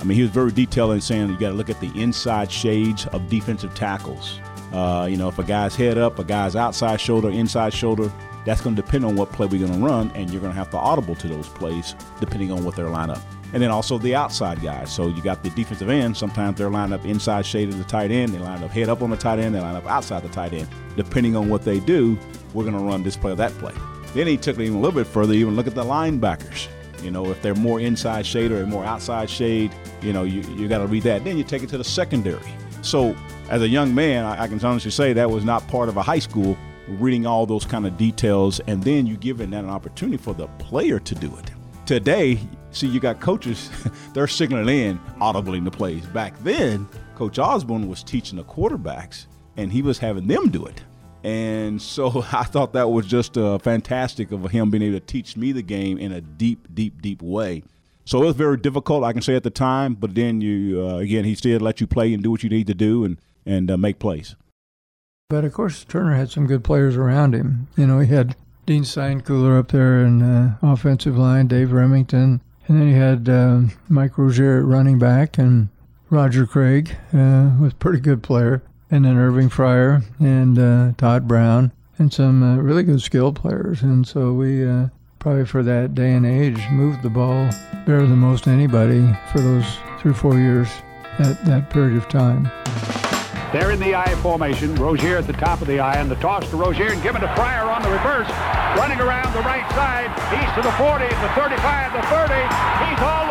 [0.00, 2.50] I mean, he was very detailed in saying you got to look at the inside
[2.50, 4.40] shades of defensive tackles.
[4.72, 8.12] Uh, you know, if a guy's head up, a guy's outside shoulder, inside shoulder,
[8.44, 10.58] that's going to depend on what play we're going to run, and you're going to
[10.58, 13.20] have to audible to those plays depending on what their lineup
[13.52, 14.92] and then also the outside guys.
[14.92, 16.16] So you got the defensive end.
[16.16, 18.32] Sometimes they're lined up inside shade of the tight end.
[18.32, 19.54] They line up head up on the tight end.
[19.54, 20.68] They line up outside the tight end.
[20.96, 22.18] Depending on what they do,
[22.52, 23.72] we're going to run this play or that play.
[24.14, 25.32] Then he took it even a little bit further.
[25.32, 26.68] Even look at the linebackers.
[27.02, 30.68] You know, if they're more inside shade or more outside shade, you know, you, you
[30.68, 31.24] got to read that.
[31.24, 32.40] Then you take it to the secondary.
[32.82, 33.16] So
[33.50, 36.02] as a young man, I, I can honestly say that was not part of a
[36.02, 36.56] high school
[36.88, 40.46] reading all those kind of details, and then you giving that an opportunity for the
[40.58, 41.50] player to do it.
[41.86, 42.38] Today,
[42.70, 43.70] see, you got coaches,
[44.14, 46.06] they're signaling in audibly in the plays.
[46.06, 50.82] Back then, Coach Osborne was teaching the quarterbacks, and he was having them do it.
[51.24, 55.36] And so I thought that was just uh, fantastic of him being able to teach
[55.36, 57.62] me the game in a deep, deep, deep way.
[58.04, 60.96] So it was very difficult, I can say at the time, but then you, uh,
[60.96, 63.70] again, he still let you play and do what you need to do and, and
[63.70, 64.34] uh, make plays.
[65.28, 67.68] But of course, Turner had some good players around him.
[67.76, 72.80] You know, he had Dean Steinkuhler up there in uh, offensive line, Dave Rimington, and
[72.80, 75.68] then he had uh, Mike Rozier at running back and
[76.10, 78.62] Roger Craig uh, was a pretty good player.
[78.90, 83.82] And then Irving Fryar and uh, Todd Brown and some uh, really good skill players.
[83.82, 87.50] And so we uh, probably for that day and age moved the ball
[87.84, 89.66] better than most anybody for those
[89.98, 90.68] three or four years
[91.18, 92.50] at that period of time.
[93.52, 94.74] They're in the I formation.
[94.74, 97.28] Rozier at the top of the I, and the toss to Rozier and given to
[97.28, 98.28] Fryar on the reverse.
[98.76, 100.12] Running around the right side.
[100.28, 102.34] He's to the 40, the 35, the 30.
[102.84, 103.27] He's all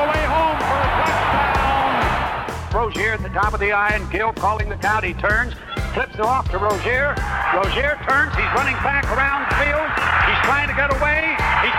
[2.74, 5.04] Rozier at the top of the I, and Gill calling the count.
[5.04, 5.54] He turns,
[5.94, 7.16] flips it off to Rozier.
[7.56, 8.36] Rozier turns.
[8.36, 9.88] He's running back around the field.
[10.28, 11.32] He's trying to get away.
[11.64, 11.78] He's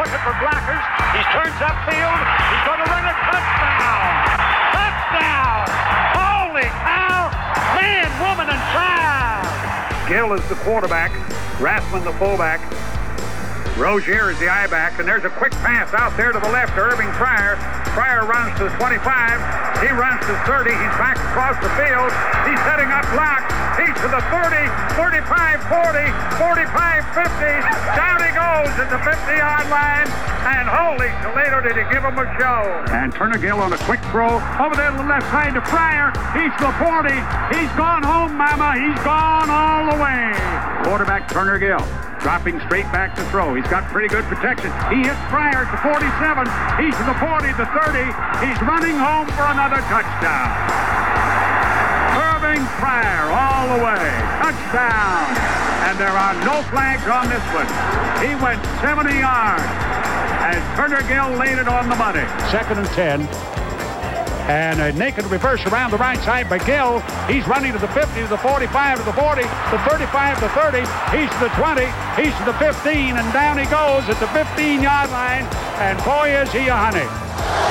[0.00, 0.84] looking for blockers.
[1.12, 2.20] He turns upfield.
[2.50, 4.10] He's going to run a touchdown.
[4.74, 5.64] Touchdown!
[6.16, 7.30] Holy cow!
[7.76, 9.46] man, woman, and child.
[10.08, 11.12] Gill is the quarterback.
[11.60, 12.60] Rathman the fullback.
[13.78, 16.74] Rozier is the I back, and there's a quick pass out there to the left
[16.74, 17.54] to Irving Fryar.
[17.94, 19.02] Pryor runs to the 25.
[19.82, 20.70] He runs to 30.
[20.70, 22.10] He's back across the field.
[22.46, 23.42] He's setting up block.
[23.78, 26.06] He's to the 30, 35, 40,
[26.38, 27.50] 45, 50.
[27.94, 30.08] Down he goes at the 50-yard line.
[30.44, 32.60] And holy Toledo, did he give him a show.
[32.92, 36.12] And Turner Gill on a quick throw over there to the left side to Fryar.
[36.36, 37.12] He's to the 40.
[37.54, 38.76] He's gone home, Mama.
[38.76, 40.34] He's gone all the way.
[40.84, 43.54] Quarterback Turner Gill dropping straight back to throw.
[43.54, 44.70] He's got pretty good protection.
[44.92, 46.46] He hits Fryar to 47.
[46.76, 48.04] He's to the 40, the 30.
[48.44, 50.48] He's running home for another touchdown.
[52.16, 54.06] Irving Fryar all the way.
[54.40, 55.24] Touchdown.
[55.88, 57.68] And there are no flags on this one.
[58.20, 59.64] He went 70 yards
[60.44, 62.24] as Turner Gill laid it on the money.
[62.50, 63.59] Second and 10.
[64.50, 66.98] And a naked reverse around the right side by Gill.
[67.30, 70.82] He's running to the 50, to the 45, to the 40, the 35, the 30.
[71.14, 71.86] He's to the 20.
[72.18, 73.14] He's to the 15.
[73.14, 75.46] And down he goes at the 15-yard line.
[75.78, 77.06] And boy, is he a honey.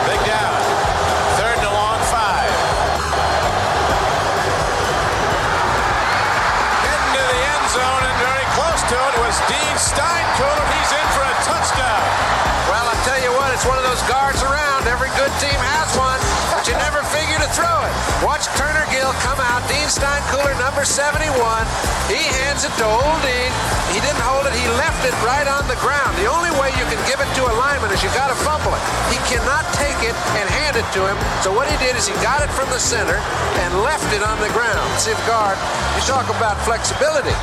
[0.07, 0.55] Big down.
[1.35, 2.47] Third and long five.
[7.11, 9.67] The end zone and very close to it was Dean.
[9.75, 12.28] He's in for a touchdown.
[13.59, 14.87] It's one of those guards around.
[14.87, 16.15] Every good team has one,
[16.47, 17.91] but you never figure to throw it.
[18.23, 19.59] Watch Turner Gill come out.
[19.67, 21.27] Dean Steinkuhler, number 71.
[22.07, 23.51] He hands it to Old Dean.
[23.91, 24.55] He didn't hold it.
[24.55, 26.15] He left it right on the ground.
[26.15, 28.71] The only way you can give it to a lineman is you got to fumble
[28.71, 28.83] it.
[29.11, 31.19] He cannot take it and hand it to him.
[31.43, 33.19] So what he did is he got it from the center
[33.59, 34.87] and left it on the ground.
[35.03, 35.59] See guard,
[35.99, 37.35] you talk about flexibility.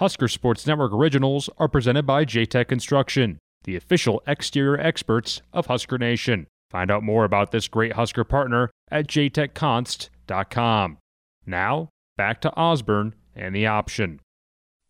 [0.00, 5.98] Husker Sports Network originals are presented by JTech Construction, the official exterior experts of Husker
[5.98, 6.46] Nation.
[6.70, 10.96] Find out more about this great Husker partner at jtechconst.com.
[11.44, 14.20] Now, back to Osborne and the option.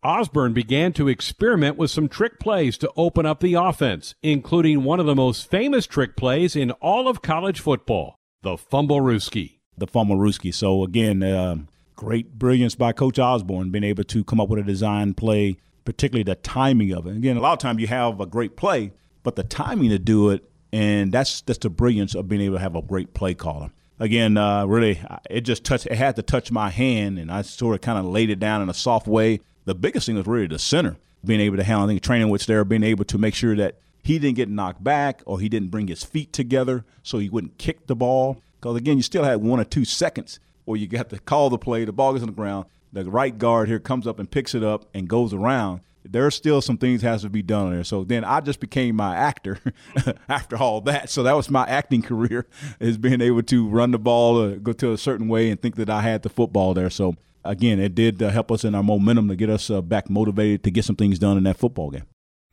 [0.01, 5.01] Osborne began to experiment with some trick plays to open up the offense, including one
[5.01, 9.59] of the most famous trick plays in all of college football, the fumblerooski.
[9.77, 10.53] The fumblerooski.
[10.53, 11.57] So again, uh,
[11.95, 16.23] great brilliance by Coach Osborne, being able to come up with a design play, particularly
[16.23, 17.15] the timing of it.
[17.15, 18.91] Again, a lot of times you have a great play,
[19.23, 22.61] but the timing to do it, and that's that's the brilliance of being able to
[22.61, 23.71] have a great play caller.
[23.99, 24.99] Again, uh, really,
[25.29, 25.85] it just touched.
[25.85, 28.61] It had to touch my hand, and I sort of kind of laid it down
[28.61, 29.41] in a soft way.
[29.65, 31.85] The biggest thing was really the center being able to handle.
[31.85, 34.83] I think training which there, being able to make sure that he didn't get knocked
[34.83, 38.41] back or he didn't bring his feet together so he wouldn't kick the ball.
[38.59, 41.57] Because again, you still had one or two seconds where you got to call the
[41.57, 41.85] play.
[41.85, 42.65] The ball is on the ground.
[42.93, 45.81] The right guard here comes up and picks it up and goes around.
[46.03, 47.83] There's still some things has to be done there.
[47.83, 49.59] So then I just became my actor
[50.29, 51.09] after all that.
[51.09, 52.47] So that was my acting career
[52.79, 55.75] is being able to run the ball, uh, go to a certain way, and think
[55.75, 56.89] that I had the football there.
[56.89, 60.09] So again, it did uh, help us in our momentum to get us uh, back
[60.09, 62.05] motivated to get some things done in that football game.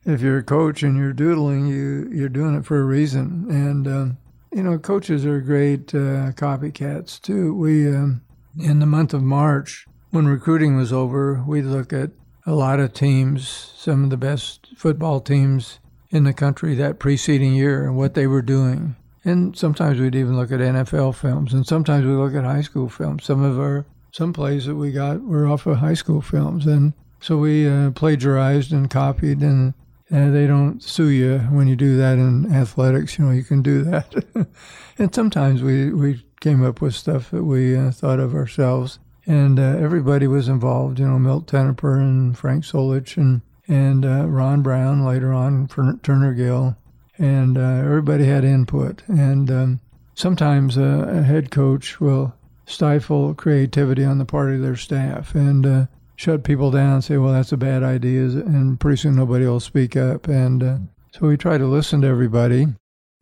[0.05, 3.87] If you're a coach and you're doodling, you you're doing it for a reason, and
[3.87, 4.17] um,
[4.51, 7.53] you know coaches are great uh, copycats too.
[7.53, 8.21] We um,
[8.57, 12.11] in the month of March when recruiting was over, we look at
[12.45, 17.53] a lot of teams, some of the best football teams in the country that preceding
[17.53, 18.95] year and what they were doing.
[19.23, 22.89] And sometimes we'd even look at NFL films, and sometimes we look at high school
[22.89, 23.25] films.
[23.25, 26.93] Some of our some plays that we got were off of high school films, and
[27.19, 29.41] so we uh, plagiarized and copied.
[29.41, 29.75] And
[30.11, 33.17] uh, they don't sue you when you do that in athletics.
[33.17, 34.25] You know, you can do that.
[34.97, 39.59] and sometimes we we came up with stuff that we uh, thought of ourselves, and
[39.59, 40.99] uh, everybody was involved.
[40.99, 46.33] You know, Milt Tenopir and Frank Solich and and uh, Ron Brown later on, Turner
[46.33, 46.75] Gill,
[47.19, 49.03] and uh, everybody had input.
[49.07, 49.79] And um,
[50.15, 52.33] sometimes a head coach will
[52.65, 55.85] stifle creativity on the part of their staff and uh,
[56.19, 58.23] shut people down and say, well, that's a bad idea.
[58.23, 60.27] And pretty soon nobody will speak up.
[60.27, 60.77] And uh,
[61.13, 62.67] so we try to listen to everybody.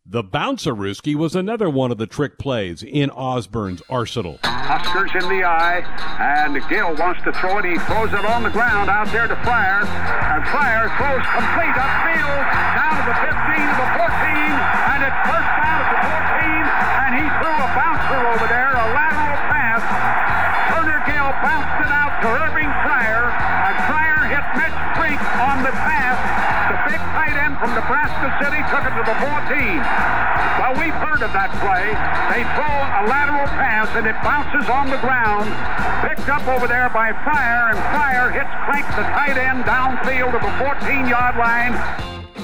[0.04, 4.40] The bouncerooski was another one of the trick plays in Osborne's arsenal.
[4.42, 5.84] Huskers in the eye,
[6.18, 7.66] and Gill wants to throw it.
[7.66, 12.40] He throws it on the ground out there to Fryar, and Fryar throws complete upfield
[12.74, 13.97] down to the 15, to the
[29.48, 31.88] Well, we've heard of that play.
[32.28, 35.48] They throw a lateral pass, and it bounces on the ground.
[36.04, 40.42] Picked up over there by Fryar, and Fryar hits Krenk, the tight end, downfield of
[40.42, 41.72] the 14-yard line.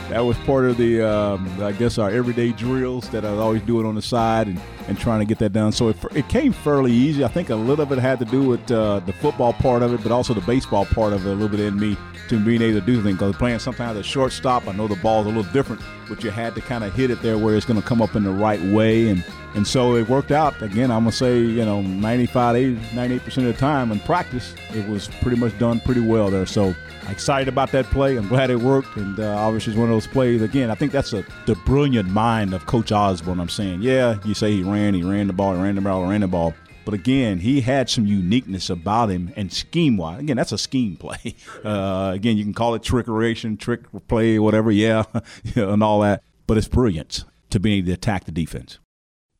[0.09, 3.63] that was part of the, um, I guess, our everyday drills that I was always
[3.63, 5.73] doing on the side and, and trying to get that done.
[5.73, 7.23] So it, it came fairly easy.
[7.23, 9.93] I think a little of it had to do with uh, the football part of
[9.93, 11.99] it, but also the baseball part of it a little bit in me
[12.29, 13.19] to being able to do things.
[13.19, 16.55] Because playing sometimes a shortstop, I know the ball's a little different, but you had
[16.55, 18.61] to kind of hit it there where it's going to come up in the right
[18.63, 19.09] way.
[19.09, 19.25] And,
[19.55, 20.61] and so it worked out.
[20.63, 24.55] Again, I'm going to say, you know, 95, 80, 98% of the time in practice,
[24.71, 26.47] it was pretty much done pretty well there.
[26.47, 26.75] So
[27.09, 28.17] excited about that play.
[28.17, 28.97] I'm glad it worked.
[28.97, 30.43] And uh, obviously, it's one of those plays.
[30.43, 33.41] Again, I think that's a, the brilliant mind of Coach Osborne.
[33.41, 36.07] I'm saying, yeah, you say he ran, he ran the ball, he ran the ball,
[36.07, 36.55] ran the ball.
[36.85, 40.21] But again, he had some uniqueness about him and scheme wise.
[40.21, 41.35] Again, that's a scheme play.
[41.65, 45.05] Uh, again, you can call it trickeration, trick play, whatever, yeah,
[45.55, 46.23] and all that.
[46.47, 48.79] But it's brilliant to be able to attack the defense.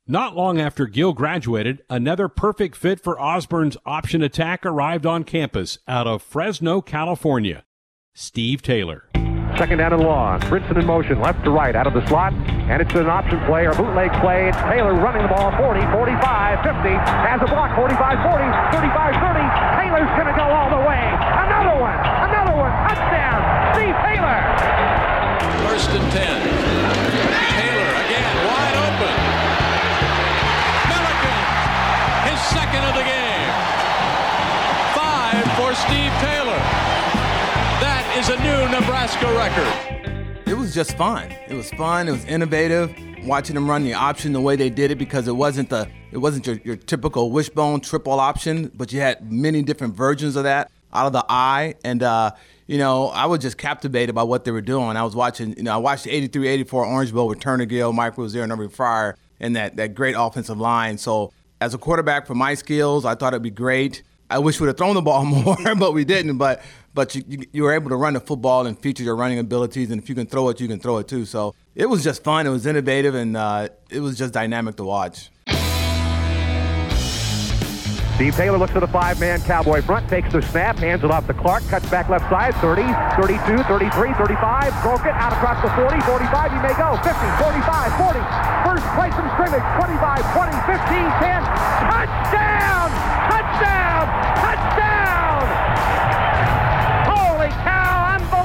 [0.07, 5.79] Not long after Gill graduated, another perfect fit for Osborne's option attack arrived on campus
[5.89, 7.65] out of Fresno, California.
[8.15, 9.09] Steve Taylor.
[9.57, 10.41] Second down and long.
[10.51, 12.35] Brinson in motion, left to right, out of the slot,
[12.67, 14.49] and it's an option play or bootleg play.
[14.51, 16.91] It's Taylor running the ball 40, 45, 50,
[17.23, 19.47] has a block 45, 40, 35, 30.
[19.79, 21.07] Taylor's going to go all the way.
[21.39, 21.95] Another one,
[22.27, 23.39] another one, touchdown,
[23.79, 24.43] Steve Taylor.
[25.71, 26.19] First and 10.
[27.55, 29.15] Taylor again, wide open.
[30.91, 31.43] Millikan,
[32.27, 33.51] his second of the game.
[34.99, 36.44] Five for Steve Taylor.
[38.25, 40.49] Is a new Nebraska record.
[40.49, 41.31] It was just fun.
[41.47, 42.09] It was fun.
[42.09, 42.91] It was innovative.
[43.27, 46.17] Watching them run the option the way they did it because it wasn't the it
[46.17, 50.71] wasn't your, your typical wishbone triple option, but you had many different versions of that
[50.95, 51.75] out of the eye.
[51.85, 52.31] And uh,
[52.67, 54.97] you know, I was just captivated by what they were doing.
[54.97, 57.93] I was watching, you know, I watched the 83 84 Orange Bowl with Turner Gill,
[57.93, 60.97] Mike Rozier, and Irving Fryar, and that, that great offensive line.
[60.97, 64.03] So, as a quarterback, for my skills, I thought it'd be great.
[64.31, 66.39] I wish we'd have thrown the ball more, but we didn't.
[66.39, 66.63] But
[66.95, 70.01] but you, you, were able to run the football and feature your running abilities, and
[70.01, 71.25] if you can throw it, you can throw it too.
[71.25, 72.47] So it was just fun.
[72.47, 75.31] It was innovative, and uh, it was just dynamic to watch.
[78.15, 81.35] Steve Taylor looks at the five-man Cowboy front, takes the snap, hands it off to
[81.35, 82.87] Clark, cuts back left side, 30,
[83.19, 87.91] 32, 33, 35, broke it, out across the 40, 45, he may go, 50, 45,
[87.99, 88.23] 40,
[88.63, 91.43] first place in scrimmage, 25, 20, 15, 10,
[91.91, 92.87] touchdown!
[92.95, 93.04] Touchdown!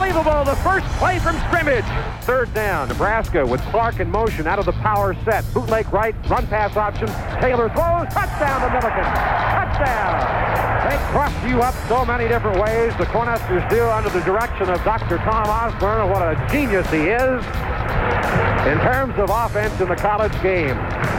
[0.10, 1.86] Unbelievable, the first play from scrimmage.
[2.22, 6.48] Third down, Nebraska with Clark in motion out of the power set, bootleg right, run
[6.48, 7.08] pass option,
[7.40, 9.06] Taylor throws, touchdown to Millikan,
[9.54, 10.90] touchdown!
[10.90, 12.92] They cross you up so many different ways.
[12.98, 15.18] The Cornhuskers do under the direction of Dr.
[15.20, 16.10] Tom Osborne.
[16.10, 18.49] What a genius he is.
[18.70, 20.76] In terms of offense in the college game,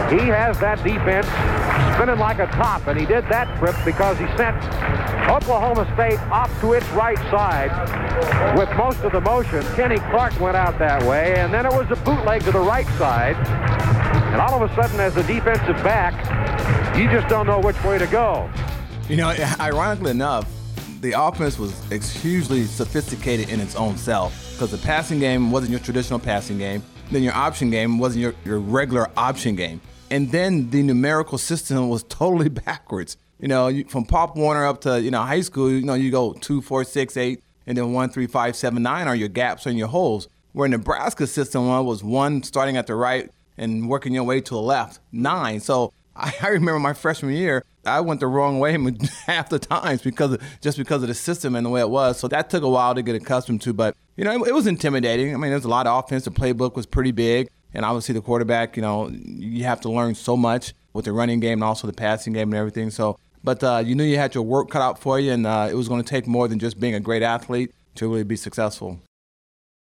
[0.09, 1.26] he has that defense
[1.96, 4.57] spinning like a top, and he did that trip because he sent
[5.28, 7.72] Oklahoma State off to its right side
[8.57, 9.62] with most of the motion.
[9.74, 12.86] Kenny Clark went out that way, and then it was a bootleg to the right
[12.98, 13.34] side.
[14.30, 16.14] And all of a sudden, as a defensive back,
[16.96, 18.48] you just don't know which way to go.
[19.09, 20.48] You know, ironically enough,
[21.01, 21.74] the offense was
[22.22, 26.84] hugely sophisticated in its own self because the passing game wasn't your traditional passing game.
[27.11, 29.80] Then your option game wasn't your, your regular option game.
[30.11, 33.16] And then the numerical system was totally backwards.
[33.38, 36.11] You know, you, from Pop Warner up to, you know, high school, you know, you
[36.11, 39.66] go two, four, six, eight, and then one, three, five, seven, nine are your gaps
[39.66, 40.28] and your holes.
[40.52, 44.54] Where Nebraska system one was one starting at the right and working your way to
[44.54, 45.61] the left, nine.
[45.61, 48.76] So I, remember my freshman year, I went the wrong way
[49.26, 52.18] half the times because of, just because of the system and the way it was.
[52.18, 54.66] So that took a while to get accustomed to, but you know, it, it was
[54.66, 55.34] intimidating.
[55.34, 56.24] I mean, there's a lot of offense.
[56.24, 58.76] The playbook was pretty big, and obviously the quarterback.
[58.76, 61.92] You know, you have to learn so much with the running game and also the
[61.92, 62.90] passing game and everything.
[62.90, 65.68] So, but uh, you knew you had your work cut out for you, and uh,
[65.70, 68.36] it was going to take more than just being a great athlete to really be
[68.36, 69.00] successful.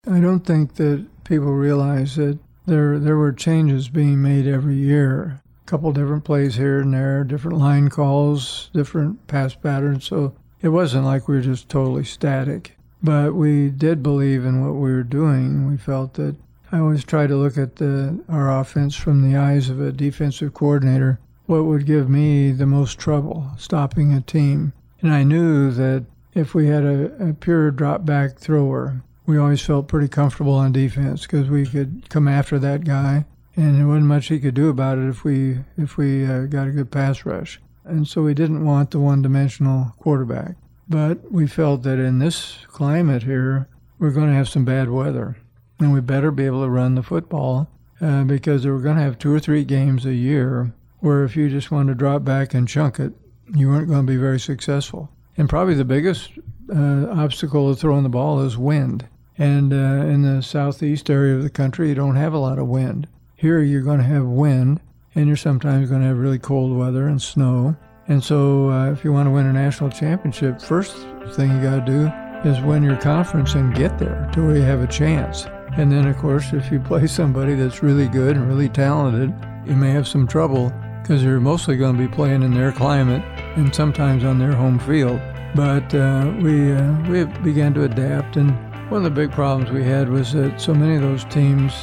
[0.07, 5.41] I don't think that people realize that there there were changes being made every year.
[5.72, 10.03] Couple different plays here and there, different line calls, different pass patterns.
[10.03, 12.76] So it wasn't like we were just totally static.
[13.01, 15.69] But we did believe in what we were doing.
[15.69, 16.36] We felt that
[16.74, 20.53] I always try to look at the, our offense from the eyes of a defensive
[20.53, 21.22] coordinator.
[21.45, 24.74] What would give me the most trouble stopping a team?
[25.01, 26.03] And I knew that
[26.34, 30.74] if we had a, a pure drop back thrower, we always felt pretty comfortable on
[30.74, 33.24] defense because we could come after that guy,
[33.56, 36.68] and there wasn't much he could do about it if we if we uh, got
[36.68, 37.60] a good pass rush.
[37.84, 40.56] And so we didn't want the one-dimensional quarterback.
[40.88, 45.38] But we felt that in this climate here, we're going to have some bad weather,
[45.80, 49.18] and we better be able to run the football uh, because we're going to have
[49.18, 52.68] two or three games a year where if you just want to drop back and
[52.68, 53.14] chunk it,
[53.56, 55.10] you weren't going to be very successful.
[55.38, 56.32] And probably the biggest
[56.74, 59.08] uh, obstacle to throwing the ball is wind.
[59.38, 62.68] And uh, in the southeast area of the country, you don't have a lot of
[62.68, 63.08] wind.
[63.42, 64.82] Here, you're going to have wind,
[65.16, 67.76] and you're sometimes going to have really cold weather and snow.
[68.08, 70.96] And so, uh, if you want to win a national championship, first
[71.32, 74.62] thing you got to do is win your conference and get there to where you
[74.62, 75.48] have a chance.
[75.76, 79.34] And then, of course, if you play somebody that's really good and really talented,
[79.68, 80.72] you may have some trouble
[81.02, 83.24] because you're mostly going to be playing in their climate
[83.58, 85.20] and sometimes on their home field.
[85.56, 88.52] But uh, we uh, we began to adapt, and
[88.92, 91.74] one of the big problems we had was that so many of those teams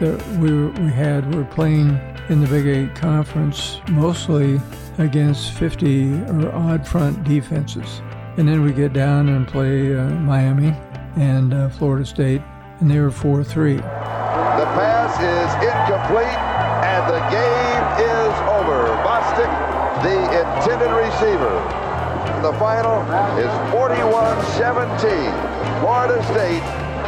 [0.00, 0.50] that we
[0.82, 4.60] we had were playing in the Big Eight conference mostly
[4.98, 8.02] against 50 or odd front defenses,
[8.36, 10.74] and then we get down and play uh, Miami
[11.16, 12.42] and uh, Florida State,
[12.80, 13.76] and they were 4-3.
[13.76, 13.82] The
[14.76, 16.38] pass is incomplete,
[16.84, 18.92] and the game is over.
[19.04, 19.48] Bostic,
[20.02, 21.56] the intended receiver.
[22.42, 23.00] The final
[23.38, 25.80] is 41-17.
[25.80, 26.62] Florida State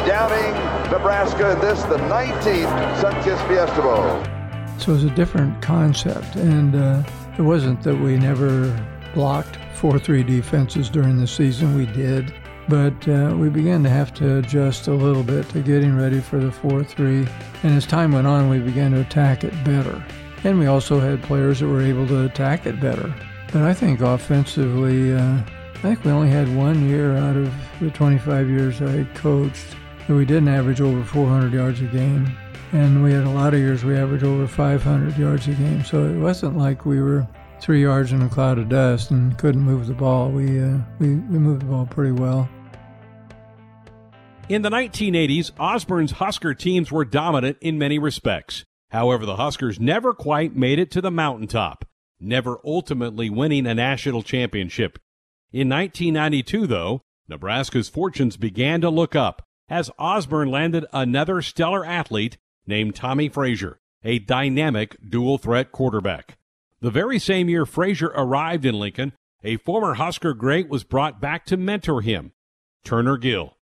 [0.09, 0.55] downing
[0.91, 4.79] Nebraska in this, the 19th Sunkist Fiesta Bowl.
[4.79, 7.03] So it was a different concept, and uh,
[7.37, 8.75] it wasn't that we never
[9.13, 11.77] blocked 4-3 defenses during the season.
[11.77, 12.33] We did,
[12.71, 16.39] but uh, we began to have to adjust a little bit to getting ready for
[16.39, 17.31] the 4-3.
[17.63, 20.03] And as time went on, we began to attack it better.
[20.43, 23.15] And we also had players that were able to attack it better.
[23.53, 25.39] But I think offensively, uh,
[25.75, 29.77] I think we only had one year out of the 25 years I coached
[30.09, 32.37] that we didn't average over 400 yards a game.
[32.73, 35.85] And we had a lot of years we averaged over 500 yards a game.
[35.85, 37.29] So it wasn't like we were
[37.61, 40.31] three yards in a cloud of dust and couldn't move the ball.
[40.31, 42.49] We, uh, we, we moved the ball pretty well.
[44.49, 48.65] In the 1980s, Osborne's Husker teams were dominant in many respects.
[48.91, 51.85] However, the Huskers never quite made it to the mountaintop
[52.21, 54.99] never ultimately winning a national championship.
[55.53, 62.37] In 1992, though, Nebraska's fortunes began to look up as Osborne landed another stellar athlete
[62.67, 66.37] named Tommie Frazier, a dynamic dual threat quarterback.
[66.81, 69.13] The very same year Frazier arrived in Lincoln,
[69.43, 72.33] a former Husker great was brought back to mentor him,
[72.85, 73.57] Turner Gill.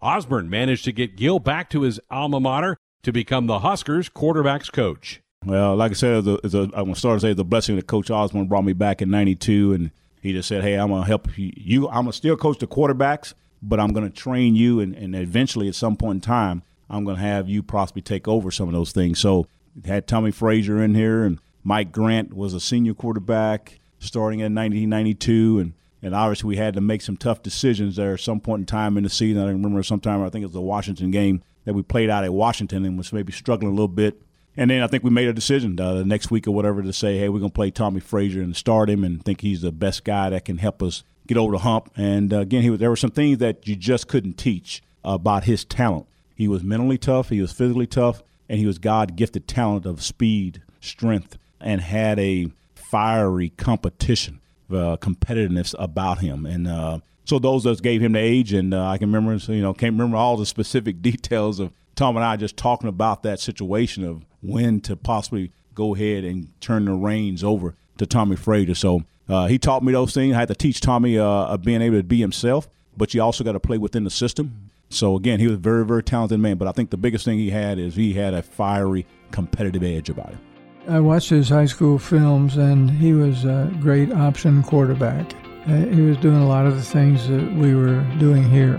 [0.00, 4.72] Osborne managed to get Gill back to his alma mater to become the Huskers quarterbacks
[4.72, 5.20] coach.
[5.44, 7.44] Well, like I said, it's a, it's a, I'm going to start to say a
[7.44, 9.90] blessing that Coach Osborne brought me back in '92, and
[10.20, 12.66] he just said, "Hey, I'm going to help you I'm going to still coach the
[12.66, 16.62] quarterbacks, but I'm going to train you, and, and eventually, at some point in time,
[16.88, 19.46] I'm going to have you possibly take over some of those things." So,
[19.84, 25.58] had Tommie Frazier in here, and Mike Grant was a senior quarterback starting in 1992,
[25.58, 28.66] and and obviously we had to make some tough decisions there at some point in
[28.66, 29.42] time in the season.
[29.42, 32.32] I remember sometime I think it was the Washington game that we played out at
[32.32, 34.22] Washington and was maybe struggling a little bit
[34.58, 36.92] and then I think we made a decision uh, the next week or whatever to
[36.92, 39.70] say, hey, we're going to play Tommie Frazier and start him and think he's the
[39.70, 41.92] best guy that can help us get over the hump.
[41.96, 45.44] And uh, again, he was, there were some things that you just couldn't teach about
[45.44, 46.06] his talent.
[46.34, 50.02] He was mentally tough, he was physically tough, and he was God gifted talent of
[50.02, 56.46] speed, strength, and had a fiery competition, uh, competitiveness about him.
[56.46, 59.52] And uh, so those of us gave him the age, and uh, I can remember,
[59.52, 63.24] you know, can't remember all the specific details of Tom and I just talking about
[63.24, 68.36] that situation of when to possibly go ahead and turn the reins over to Tommie
[68.36, 68.76] Frazier.
[68.76, 70.34] So uh, he taught me those things.
[70.34, 73.52] I had to teach Tommie uh, being able to be himself, but you also got
[73.52, 74.70] to play within the system.
[74.90, 76.56] So again, he was a very, very talented man.
[76.56, 80.08] But I think the biggest thing he had is he had a fiery, competitive edge
[80.08, 80.40] about him.
[80.88, 85.34] I watched his high school films, and he was a great option quarterback.
[85.66, 88.76] Uh, he was doing a lot of the things that we were doing here.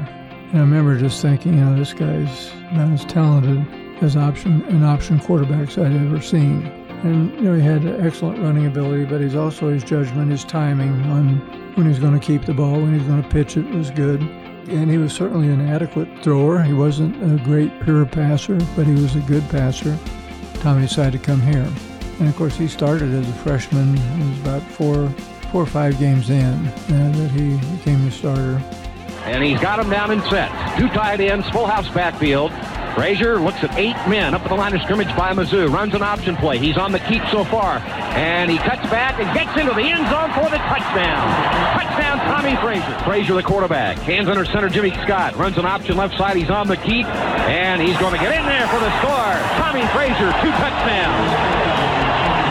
[0.51, 3.63] And I remember just thinking, you know, this guy's not as talented
[4.01, 6.78] as option an option quarterbacks I'd ever seen.
[7.03, 10.91] And you know he had excellent running ability, but he's also his judgment, his timing
[11.03, 11.37] on
[11.75, 14.21] when he's going to keep the ball, when he's going to pitch it was good.
[14.21, 16.61] And he was certainly an adequate thrower.
[16.61, 19.97] He wasn't a great pure passer, but he was a good passer.
[20.55, 21.67] Tommie decided to come here.
[22.19, 23.97] And of course, he started as a freshman.
[23.97, 25.09] It was about four,
[25.51, 28.61] four or five games in that he became the starter.
[29.25, 30.49] And he's got him down in set.
[30.77, 32.51] Two tight ends, full house backfield.
[32.95, 35.71] Frazier looks at eight men up at the line of scrimmage by Mizzou.
[35.71, 36.57] Runs an option play.
[36.57, 37.77] He's on the keep so far.
[38.17, 41.23] And he cuts back and gets into the end zone for the touchdown.
[41.79, 42.99] Touchdown, Tommie Frazier.
[43.05, 43.97] Frazier, the quarterback.
[43.99, 45.35] Hands under center, Jimmy Scott.
[45.35, 46.35] Runs an option left side.
[46.35, 47.05] He's on the keep.
[47.05, 49.35] And he's going to get in there for the score.
[49.61, 51.69] Tommie Frazier, two touchdowns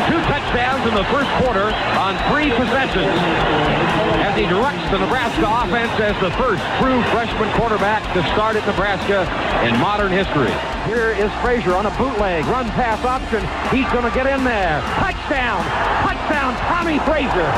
[0.09, 1.69] Two touchdowns in the first quarter
[2.01, 4.08] on three possessions
[4.39, 9.27] he directs the Nebraska offense as the first true freshman quarterback to start at Nebraska
[9.67, 10.55] in modern history.
[10.87, 13.43] Here is Frazier on a bootleg, run pass option.
[13.75, 14.79] He's going to get in there.
[15.03, 15.59] Touchdown!
[16.07, 17.51] Touchdown, Tommie Frazier!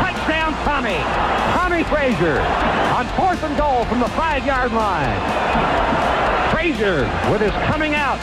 [0.00, 1.04] Touchdown, Tommie.
[1.52, 2.40] Tommie Frazier
[2.96, 5.20] on fourth and goal from the five-yard line.
[6.48, 8.18] Frazier with his coming out.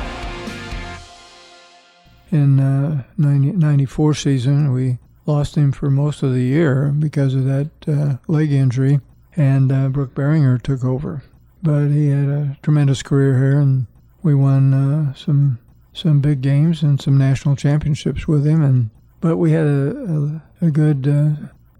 [2.32, 4.97] In uh, 90, 94 season, we
[5.32, 8.99] lost him for most of the year because of that uh, leg injury,
[9.36, 11.23] and uh, Brook Berringer took over.
[11.63, 13.88] But he had a tremendous career here, and
[14.23, 15.59] we won uh, some
[15.93, 18.61] some big games and some national championships with him.
[18.63, 21.32] And but we had a, a, a good uh,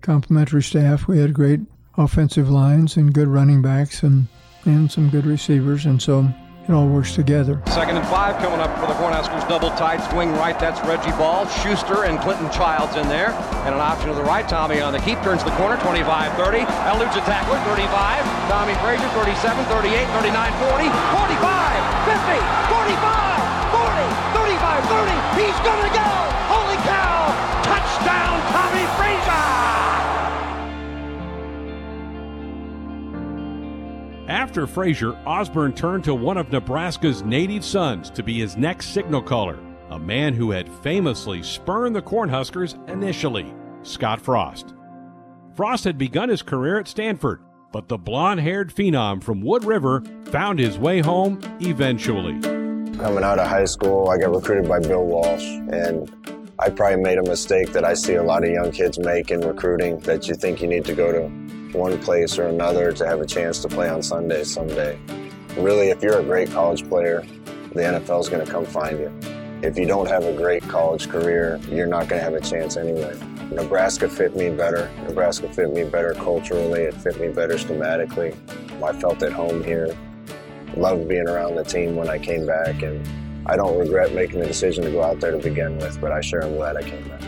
[0.02, 1.08] complementary staff.
[1.08, 1.62] We had great
[1.97, 4.28] offensive lines and good running backs and
[4.66, 6.32] and some good receivers, and so
[6.72, 7.60] it all works together.
[7.68, 9.44] Second and five coming up for the Cornhuskers.
[9.50, 10.58] Double tight swing right.
[10.58, 13.36] That's Reggie Baul, Schuster, and Clinton Childs in there.
[13.68, 14.48] And an option to the right.
[14.48, 15.20] Tommie on the keep.
[15.22, 15.76] Turns the corner.
[15.84, 16.64] 25 30.
[16.88, 17.60] Eludes a tackler.
[17.68, 18.24] 35.
[18.48, 19.10] Tommie Frazier.
[19.12, 22.40] 37, 38, 39, 40, 45, 50,
[22.72, 24.08] 45, 40,
[24.40, 25.44] 35, 30.
[25.44, 26.01] He's going to go.
[34.42, 39.22] After Frazier, Osborne turned to one of Nebraska's native sons to be his next signal
[39.22, 39.60] caller,
[39.92, 44.74] a man who had famously spurned the Cornhuskers initially, Scott Frost.
[45.54, 50.02] Frost had begun his career at Stanford, but the blonde haired phenom from Wood River
[50.32, 52.34] found his way home eventually.
[52.98, 56.12] Coming out of high school, I got recruited by Bill Walsh, and
[56.58, 59.42] I probably made a mistake that I see a lot of young kids make in
[59.42, 63.22] recruiting that you think you need to go to one place or another to have
[63.22, 64.98] a chance to play on Sunday someday.
[65.58, 67.26] Really, if you're a great college player,
[67.74, 69.12] the NFL is going to come find you.
[69.62, 72.78] If you don't have a great college career, you're not going to have a chance
[72.78, 73.18] anyway.
[73.52, 74.90] Nebraska fit me better.
[75.08, 76.82] Nebraska fit me better culturally.
[76.82, 78.36] It fit me better schematically.
[78.84, 79.96] I felt at home here.
[80.76, 83.06] Loved being around the team when I came back, and
[83.46, 86.22] I don't regret making the decision to go out there to begin with, but I
[86.22, 87.22] sure am glad I came back.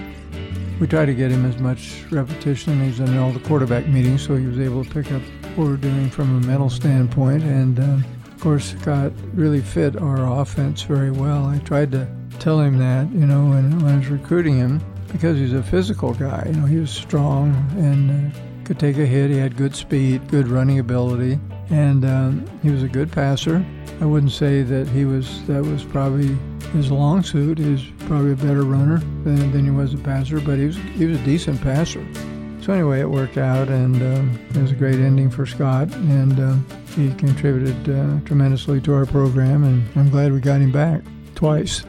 [0.79, 2.83] We tried to get him as much repetition.
[2.83, 5.21] He's in all the quarterback meetings, so he was able to pick up
[5.55, 7.43] what we're doing from a mental standpoint.
[7.43, 7.97] And uh,
[8.27, 11.45] of course, Scott really fit our offense very well.
[11.45, 12.07] I tried to
[12.39, 16.13] tell him that, you know, when, when I was recruiting him, because he's a physical
[16.13, 16.43] guy.
[16.47, 19.29] You know, he was strong and uh, could take a hit.
[19.29, 21.39] He had good speed, good running ability,
[21.69, 23.65] and um, he was a good passer.
[24.01, 26.37] I wouldn't say that he was that was probably
[26.73, 27.57] his long suit.
[27.57, 30.77] He was probably a better runner than, than he was a passer, but he was
[30.95, 32.05] he was a decent passer.
[32.61, 36.39] So anyway, it worked out, and um, it was a great ending for Scott, and
[36.39, 36.55] uh,
[36.95, 41.01] he contributed uh, tremendously to our program, and I'm glad we got him back
[41.35, 41.83] twice.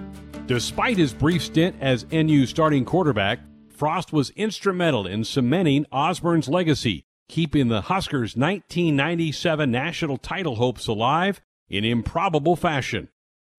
[0.47, 7.05] Despite his brief stint as NU starting quarterback, Frost was instrumental in cementing Osborne's legacy,
[7.29, 13.09] keeping the Huskers' 1997 national title hopes alive in improbable fashion.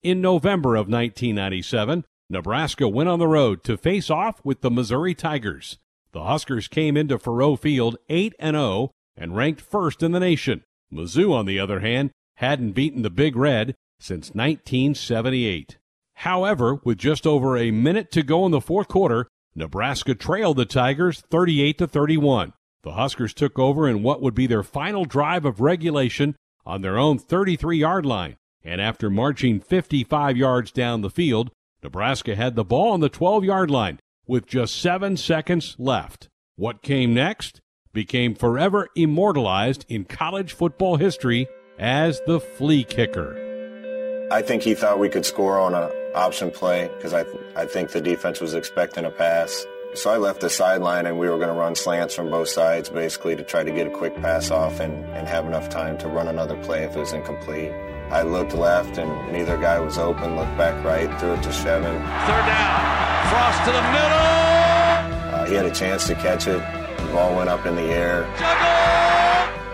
[0.03, 5.13] In November of 1997, Nebraska went on the road to face off with the Missouri
[5.13, 5.77] Tigers.
[6.11, 10.63] The Huskers came into Faurot Field 8 0 and ranked first in the nation.
[10.91, 15.77] Mizzou, on the other hand, hadn't beaten the Big Red since 1978.
[16.19, 20.65] However, with just over a minute to go in the fourth quarter, Nebraska trailed the
[20.65, 22.53] Tigers 38 to 31.
[22.85, 26.35] The Huskers took over in what would be their final drive of regulation
[26.67, 31.49] on their own 33 yard line, and after marching 55 yards down the field,
[31.81, 36.29] Nebraska had the ball on the 12 yard line with just seven seconds left.
[36.57, 37.59] What came next
[37.91, 41.47] became forever immortalized in college football history
[41.79, 44.27] as the flea kicker.
[44.31, 47.65] I think he thought we could score on an option play because I, th- I
[47.65, 49.65] think the defense was expecting a pass.
[49.95, 52.89] So I left the sideline and we were going to run slants from both sides
[52.89, 56.09] basically to try to get a quick pass off and, and have enough time to
[56.09, 57.71] run another play if it was incomplete.
[58.11, 61.95] I looked left and neither guy was open, looked back right, threw it to Shevin.
[62.27, 63.29] Third down.
[63.29, 65.33] Frost to the middle.
[65.33, 66.61] Uh, he had a chance to catch it.
[66.97, 68.25] The ball went up in the air.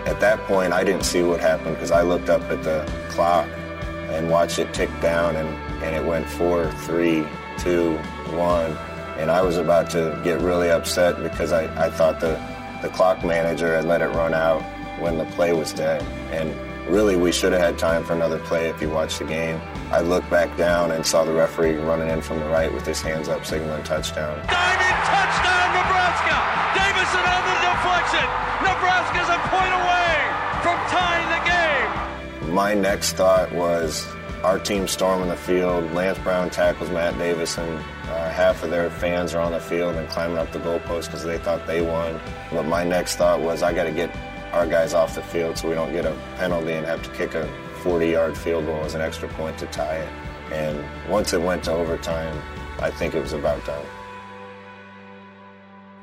[0.06, 3.48] At that point, I didn't see what happened because I looked up at the clock
[4.10, 5.48] and watched it tick down and,
[5.82, 7.26] and it went four, three,
[7.58, 7.96] two,
[8.36, 8.78] one.
[9.18, 12.40] And I was about to get really upset because I, I thought the,
[12.82, 14.62] the clock manager had let it run out
[15.00, 16.02] when the play was dead.
[16.32, 16.54] And
[16.88, 19.60] really, we should have had time for another play if you watched the game.
[19.90, 23.00] I looked back down and saw the referee running in from the right with his
[23.00, 24.36] hands up signaling touchdown.
[24.48, 26.36] Diving touchdown, Nebraska.
[26.74, 28.26] Davison on the deflection.
[28.64, 30.16] Nebraska's a point away
[30.62, 32.54] from tying the game.
[32.54, 34.06] My next thought was
[34.44, 35.90] our team storming the field.
[35.92, 37.68] Lance Brown tackles Matt Davison.
[37.68, 41.24] Uh, half of their fans are on the field and climbing up the goalpost because
[41.24, 42.20] they thought they won.
[42.50, 44.14] But my next thought was I got to get
[44.52, 47.34] our guys off the field so we don't get a penalty and have to kick
[47.34, 47.48] a
[47.82, 50.08] 40-yard field goal as an extra point to tie it.
[50.52, 52.40] And once it went to overtime,
[52.80, 53.86] I think it was about time.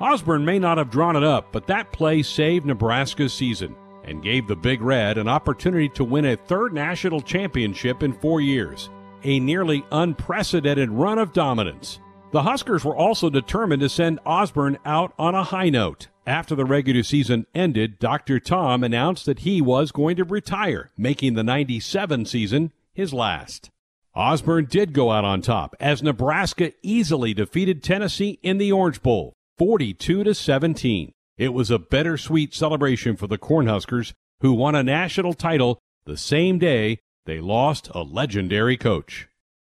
[0.02, 4.48] Osborne may not have drawn it up, but that play saved Nebraska's season and gave
[4.48, 8.90] the Big Red an opportunity to win a third national championship in four years,
[9.24, 12.00] a nearly unprecedented run of dominance.
[12.32, 16.08] The Huskers were also determined to send Osborne out on a high note.
[16.28, 18.40] After the regular season ended, Dr.
[18.40, 23.72] Tom announced that he was going to retire, making the 97 season his last.
[24.14, 29.34] Osborne did go out on top as Nebraska easily defeated Tennessee in the Orange Bowl,
[29.58, 31.14] 42 to 17.
[31.40, 34.12] It was a bittersweet celebration for the Cornhuskers,
[34.42, 39.30] who won a national title the same day they lost a legendary coach.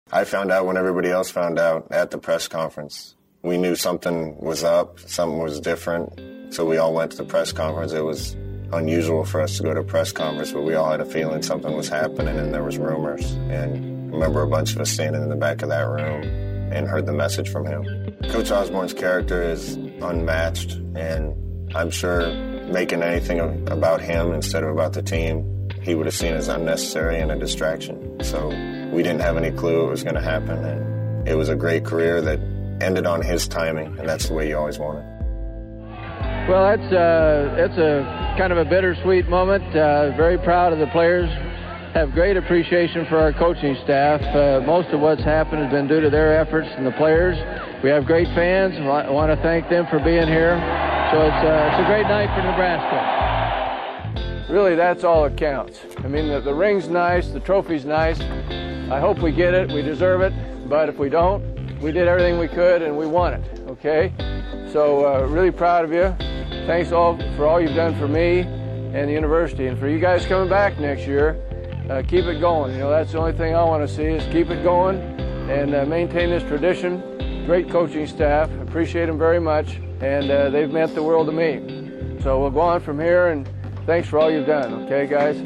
[0.09, 3.15] I found out when everybody else found out at the press conference.
[3.41, 7.51] We knew something was up, something was different, so we all went to the press
[7.51, 7.91] conference.
[7.91, 8.37] It was
[8.71, 11.41] unusual for us to go to a press conference, but we all had a feeling
[11.41, 13.29] something was happening and there was rumors.
[13.49, 16.23] And I remember a bunch of us standing in the back of that room
[16.71, 17.83] and heard the message from him.
[18.29, 21.35] Coach Osborne's character is unmatched, and
[21.77, 22.33] I'm sure
[22.71, 27.19] making anything about him instead of about the team, he would have seen as unnecessary
[27.19, 28.17] and a distraction.
[28.23, 28.47] So
[28.91, 31.85] we didn't have any clue it was going to happen, and it was a great
[31.85, 32.39] career that
[32.81, 35.05] ended on his timing, and that's the way you always want it.
[36.49, 39.63] Well, that's uh, that's a kind of a bittersweet moment.
[39.75, 41.29] Uh, very proud of the players.
[41.93, 44.21] Have great appreciation for our coaching staff.
[44.33, 47.37] Uh, most of what's happened has been due to their efforts and the players.
[47.83, 48.73] We have great fans.
[48.77, 50.96] I want to thank them for being here.
[51.11, 54.51] So it's, uh, it's a great night for Nebraska.
[54.51, 55.79] Really, that's all that counts.
[55.99, 58.19] I mean, the, the ring's nice, the trophy's nice.
[58.19, 59.71] I hope we get it.
[59.71, 60.33] We deserve it.
[60.67, 63.61] But if we don't, we did everything we could and we won it.
[63.69, 64.11] Okay?
[64.73, 66.13] So uh, really proud of you.
[66.67, 70.25] Thanks all for all you've done for me and the university, and for you guys
[70.25, 71.41] coming back next year.
[71.89, 72.73] Uh, keep it going.
[72.73, 74.97] You know that's the only thing I want to see is keep it going
[75.49, 77.45] and uh, maintain this tradition.
[77.45, 78.51] Great coaching staff.
[78.59, 82.21] Appreciate them very much, and uh, they've meant the world to me.
[82.21, 83.49] So we'll go on from here, and
[83.85, 84.85] thanks for all you've done.
[84.85, 85.37] Okay, guys.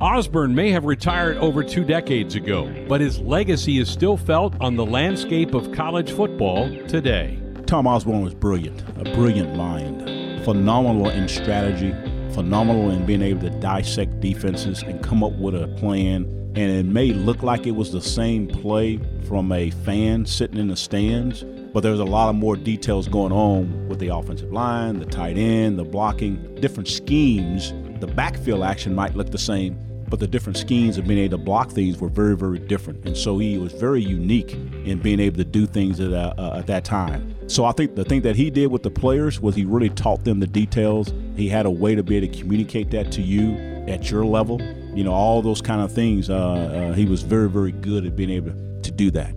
[0.00, 4.76] Osborne may have retired over two decades ago, but his legacy is still felt on
[4.76, 7.40] the landscape of college football today.
[7.66, 11.92] Tom Osborne was brilliant, a brilliant mind, phenomenal in strategy,
[12.34, 16.26] phenomenal in being able to dissect defenses and come up with a plan.
[16.56, 20.68] And it may look like it was the same play from a fan sitting in
[20.68, 25.00] the stands, but there's a lot of more details going on with the offensive line,
[25.00, 27.72] the tight end, the blocking, different schemes.
[27.98, 29.76] The backfield action might look the same,
[30.08, 33.04] but the different schemes of being able to block things were very, very different.
[33.04, 34.52] And so he was very unique
[34.84, 37.34] in being able to do things at, uh, uh, at that time.
[37.48, 40.22] So I think the thing that he did with the players was he really taught
[40.22, 41.12] them the details.
[41.34, 43.56] He had a way to be able to communicate that to you
[43.88, 44.60] at your level.
[44.94, 46.30] You know, all those kind of things.
[46.30, 49.34] Uh, uh he was very, very good at being able to do that.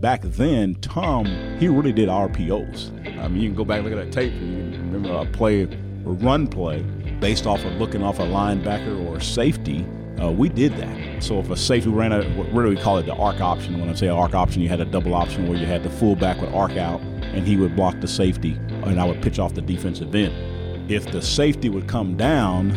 [0.00, 1.26] Back then, Tom,
[1.58, 2.90] he really did RPOs.
[3.22, 5.62] I mean, you can go back and look at that tape and remember a play,
[5.62, 5.66] a
[6.08, 6.82] run play,
[7.20, 9.84] based off of looking off a linebacker or safety
[10.20, 11.22] uh, we did that.
[11.22, 13.80] So if a safety ran a, what do we call it, the arc option?
[13.80, 16.40] When I say arc option, you had a double option where you had the fullback
[16.40, 18.52] would arc out and he would block the safety,
[18.84, 20.90] and I would pitch off the defensive end.
[20.90, 22.72] If the safety would come down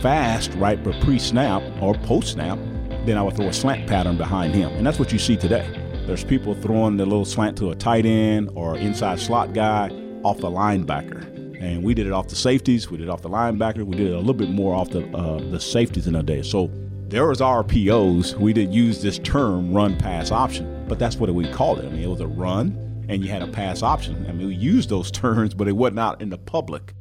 [0.00, 2.58] fast, right, pre-snap or post-snap,
[3.06, 5.68] then I would throw a slant pattern behind him, and that's what you see today.
[6.06, 9.90] There's people throwing the little slant to a tight end or inside slot guy
[10.22, 11.30] off the linebacker
[11.60, 14.08] and we did it off the safeties, we did it off the linebacker, we did
[14.08, 16.42] it a little bit more off the uh, the safeties in a day.
[16.42, 16.70] So
[17.08, 18.34] there was RPOs.
[18.34, 21.84] We did use this term run pass option, but that's what we called it.
[21.84, 24.26] I mean, it was a run, and you had a pass option.
[24.28, 26.94] I mean, we used those terms, but it was not in the public.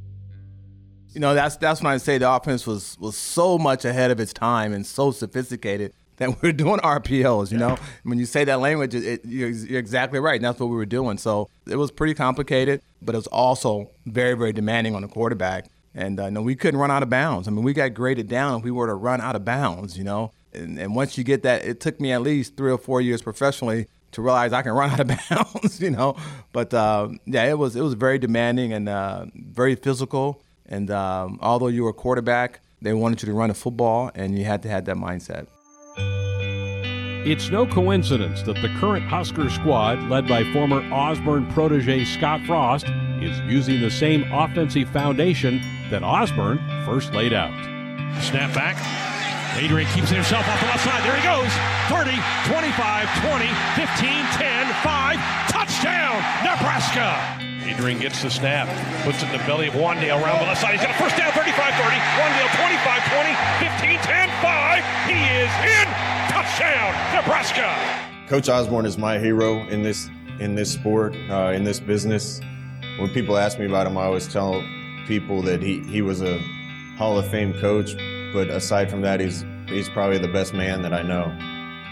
[1.14, 4.20] You know, that's that's when I say the offense was was so much ahead of
[4.20, 7.52] its time and so sophisticated that we're doing RPOs.
[7.52, 10.36] You know, when you say that language, it, it, you're, you're, exactly right.
[10.36, 11.18] And that's what we were doing.
[11.18, 15.70] So it was pretty complicated, but it was also very, very demanding on the quarterback.
[15.96, 17.48] And uh, no, we couldn't run out of bounds.
[17.48, 19.98] I mean, we got graded down if we were to run out of bounds.
[19.98, 22.78] You know, and, and once you get that, it took me at least three or
[22.78, 25.82] four years professionally to realize I can run out of bounds.
[25.82, 26.18] You know,
[26.52, 30.42] but uh, yeah, it was it was very demanding and uh, very physical.
[30.70, 34.38] And um, although you were a quarterback, they wanted you to run a football, and
[34.38, 35.48] you had to have that mindset.
[37.26, 42.86] It's no coincidence that the current Husker squad, led by former Osborne protege Scott Frost,
[43.22, 45.60] is using the same offensive foundation
[45.90, 47.52] that Osborne first laid out.
[48.22, 48.78] Snap back.
[49.58, 51.04] Adrian keeps himself off the left side.
[51.04, 51.52] There he goes.
[51.90, 52.16] 30,
[52.48, 55.20] 25, 20, 15, 10, 5.
[55.50, 56.16] Touchdown,
[56.46, 57.49] Nebraska.
[57.70, 58.68] Adrian gets the snap,
[59.06, 60.74] puts it in the belly of Wan'Dale around the left side.
[60.74, 61.96] He's got a first down, 35 30.
[62.18, 64.84] Wan'Dale 25 20, 15 10 5.
[65.06, 65.88] He is in.
[66.30, 67.76] Touchdown, Nebraska.
[68.28, 70.10] Coach Osborne is my hero in this
[70.40, 72.42] in this sport, uh, in this business.
[72.98, 74.64] When people ask me about him, I always tell
[75.06, 76.40] people that he, he was a
[76.98, 77.96] Hall of Fame coach,
[78.34, 81.32] but aside from that, he's he's probably the best man that I know.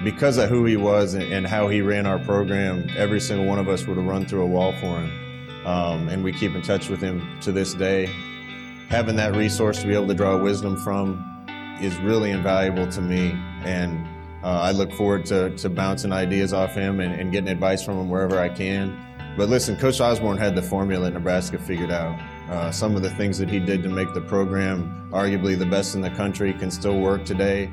[0.04, 3.60] Because of who he was and, and how he ran our program, every single one
[3.60, 5.27] of us would have run through a wall for him.
[5.68, 8.06] Um, and we keep in touch with him to this day.
[8.88, 11.46] Having that resource to be able to draw wisdom from
[11.82, 13.32] is really invaluable to me.
[13.66, 14.08] And
[14.46, 18.00] uh, I look forward to, to bouncing ideas off him and, and getting advice from
[18.00, 18.98] him wherever I can.
[19.36, 22.18] But listen, Coach Osborne had the formula in Nebraska figured out.
[22.50, 25.96] Uh, some of the things that he did to make the program arguably the best
[25.96, 27.70] in the country can still work today.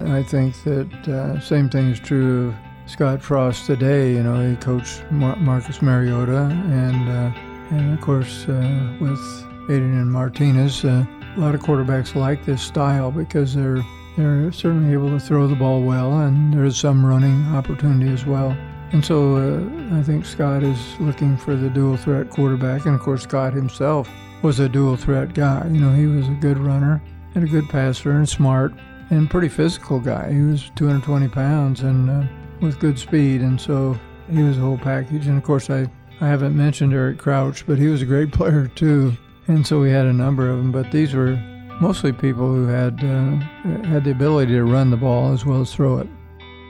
[0.00, 2.54] I think that uh, same thing is true
[2.86, 4.12] Scott Frost today.
[4.12, 9.98] You know, he coached Mar- Marcus Mariota, and uh, and of course uh, with Adrian
[9.98, 11.04] and Martinez, uh,
[11.36, 13.82] a lot of quarterbacks like this style because they're
[14.16, 18.56] they're certainly able to throw the ball well, and there's some running opportunity as well.
[18.92, 22.84] And so uh, I think Scott is looking for the dual threat quarterback.
[22.84, 24.10] And of course, Scott himself
[24.42, 25.66] was a dual threat guy.
[25.70, 27.02] You know, he was a good runner
[27.34, 28.74] and a good passer and smart
[29.08, 30.30] and pretty physical guy.
[30.30, 32.26] He was 220 pounds and uh,
[32.62, 33.40] with good speed.
[33.40, 33.98] And so
[34.30, 35.26] he was a whole package.
[35.26, 35.90] And of course, I,
[36.20, 39.12] I haven't mentioned Eric Crouch, but he was a great player too.
[39.48, 40.72] And so we had a number of them.
[40.72, 41.36] But these were
[41.80, 43.36] mostly people who had uh,
[43.86, 46.08] had the ability to run the ball as well as throw it.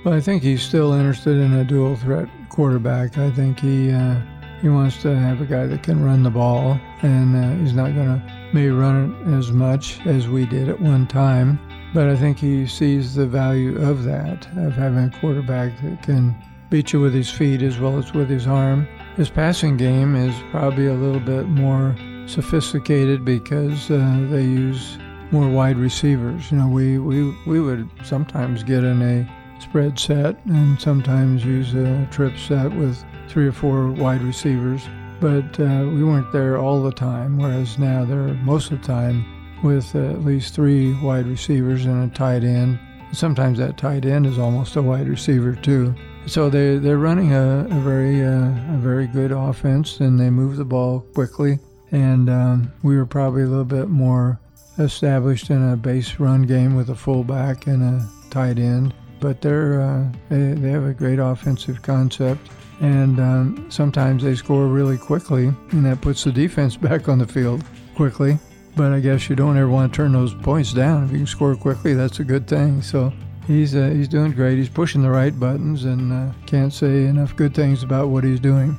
[0.05, 3.19] But I think he's still interested in a dual threat quarterback.
[3.19, 4.21] I think he uh,
[4.61, 7.95] he wants to have a guy that can run the ball, and uh, he's not
[7.95, 11.59] going to maybe run it as much as we did at one time.
[11.95, 16.35] But I think he sees the value of that, of having a quarterback that can
[16.71, 18.89] beat you with his feet as well as with his arm.
[19.17, 21.95] His passing game is probably a little bit more
[22.27, 24.97] sophisticated because uh, they use
[25.33, 26.51] more wide receivers.
[26.51, 31.75] You know, we, we, we would sometimes get in a spread set and sometimes use
[31.75, 34.83] a trip set with three or four wide receivers.
[35.21, 39.25] But uh, we weren't there all the time, whereas now they're most of the time
[39.63, 42.79] with uh, at least three wide receivers and a tight end.
[43.13, 45.95] Sometimes that tight end is almost a wide receiver too.
[46.27, 50.57] So they they're running a, a very uh, a very good offense and they move
[50.57, 51.59] the ball quickly.
[51.91, 54.41] And um, we were probably a little bit more
[54.79, 59.81] established in a base run game with a fullback and a tight end but they're
[59.81, 62.51] uh, they, they have a great offensive concept
[62.81, 67.27] and um, sometimes they score really quickly and that puts the defense back on the
[67.27, 68.39] field quickly
[68.77, 71.27] but i guess you don't ever want to turn those points down if you can
[71.27, 73.13] score quickly that's a good thing so
[73.47, 77.35] he's uh, he's doing great he's pushing the right buttons and uh, can't say enough
[77.37, 78.77] good things about what he's doing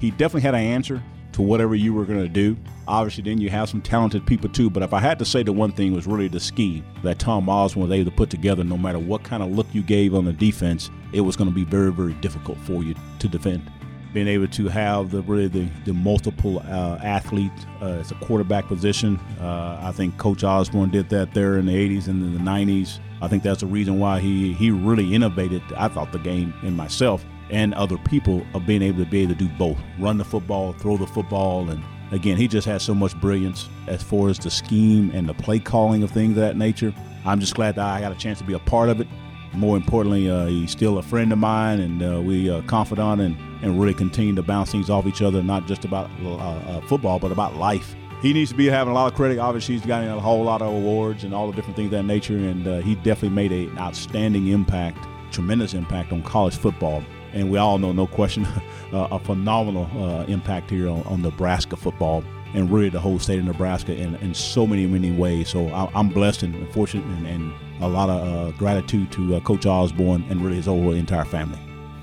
[0.00, 2.56] he definitely had an answer to whatever you were going to do.
[2.88, 4.68] Obviously, then you have some talented people too.
[4.70, 7.48] But if I had to say the one thing was really the scheme that Tom
[7.48, 10.24] Osborne was able to put together, no matter what kind of look you gave on
[10.24, 13.70] the defense, it was going to be very, very difficult for you to defend.
[14.12, 18.66] Being able to have the really the, the multiple uh, athlete uh, as a quarterback
[18.66, 22.50] position, uh, I think Coach Osborne did that there in the 80s and in the
[22.50, 22.98] 90s.
[23.22, 25.62] I think that's the reason why he he really innovated.
[25.76, 29.34] I thought the game in myself and other people of being able to be able
[29.34, 31.68] to do both run the football, throw the football.
[31.68, 31.82] And
[32.12, 35.58] again, he just has so much brilliance as far as the scheme and the play
[35.58, 36.94] calling of things of that nature.
[37.24, 39.08] I'm just glad that I got a chance to be a part of it.
[39.52, 43.36] More importantly, uh, he's still a friend of mine, and uh, we uh, confidant and,
[43.62, 47.18] and really continue to bounce things off each other, not just about uh, uh, football,
[47.18, 47.94] but about life.
[48.22, 49.38] He needs to be having a lot of credit.
[49.38, 52.04] Obviously, he's gotten a whole lot of awards and all the different things of that
[52.04, 54.98] nature, and uh, he definitely made an outstanding impact,
[55.32, 58.46] tremendous impact on college football and we all know, no question,
[58.92, 62.24] a phenomenal uh, impact here on, on, Nebraska football
[62.54, 65.48] and really the whole state of Nebraska in, in so many, many ways.
[65.48, 69.40] So I, am blessed and fortunate and, and a lot of uh, gratitude to uh,
[69.40, 71.58] Coach Osborne and really his whole entire family.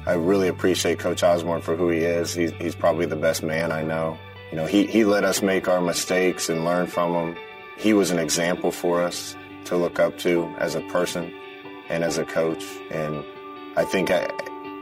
[0.06, 2.34] I really appreciate Coach Osborne for who he is.
[2.34, 4.18] He's, he's probably the best man I know.
[4.52, 7.36] You know, he, he let us make our mistakes and learn from them.
[7.78, 9.36] He was an example for us
[9.66, 11.34] to look up to as a person
[11.90, 12.64] and as a coach.
[12.90, 13.24] And
[13.76, 14.30] I think I,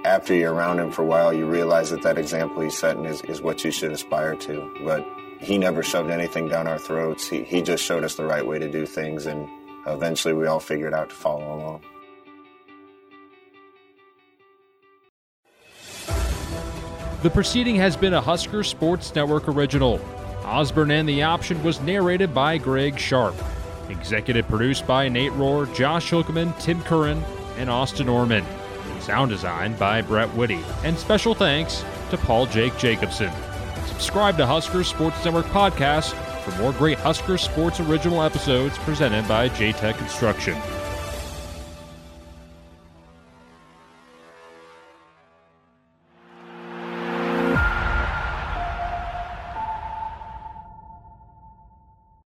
[0.05, 3.22] after you're around him for a while, you realize that that example he's setting is,
[3.24, 4.72] is what you should aspire to.
[4.84, 5.05] But
[5.46, 7.30] he never shoved anything down our throats.
[7.30, 9.48] He, he just showed us the right way to do things, and
[9.86, 11.82] eventually we all figured out to follow along.
[17.22, 20.00] The proceeding has been a Husker Sports Network original.
[20.43, 23.36] Osborne and the Option was narrated by Greg Sharp.
[23.89, 27.24] Executive produced by Nate Rohr, Josh Hookman, Tim Curran,
[27.58, 28.46] and Austin Orman.
[29.00, 30.60] Sound design by Brett Whitty.
[30.84, 33.32] And special thanks to Paul Jake Jacobson.
[33.88, 36.14] Subscribe to Husker Sports Network podcast
[36.44, 40.56] for more great Husker Sports original episodes presented by JTech Construction.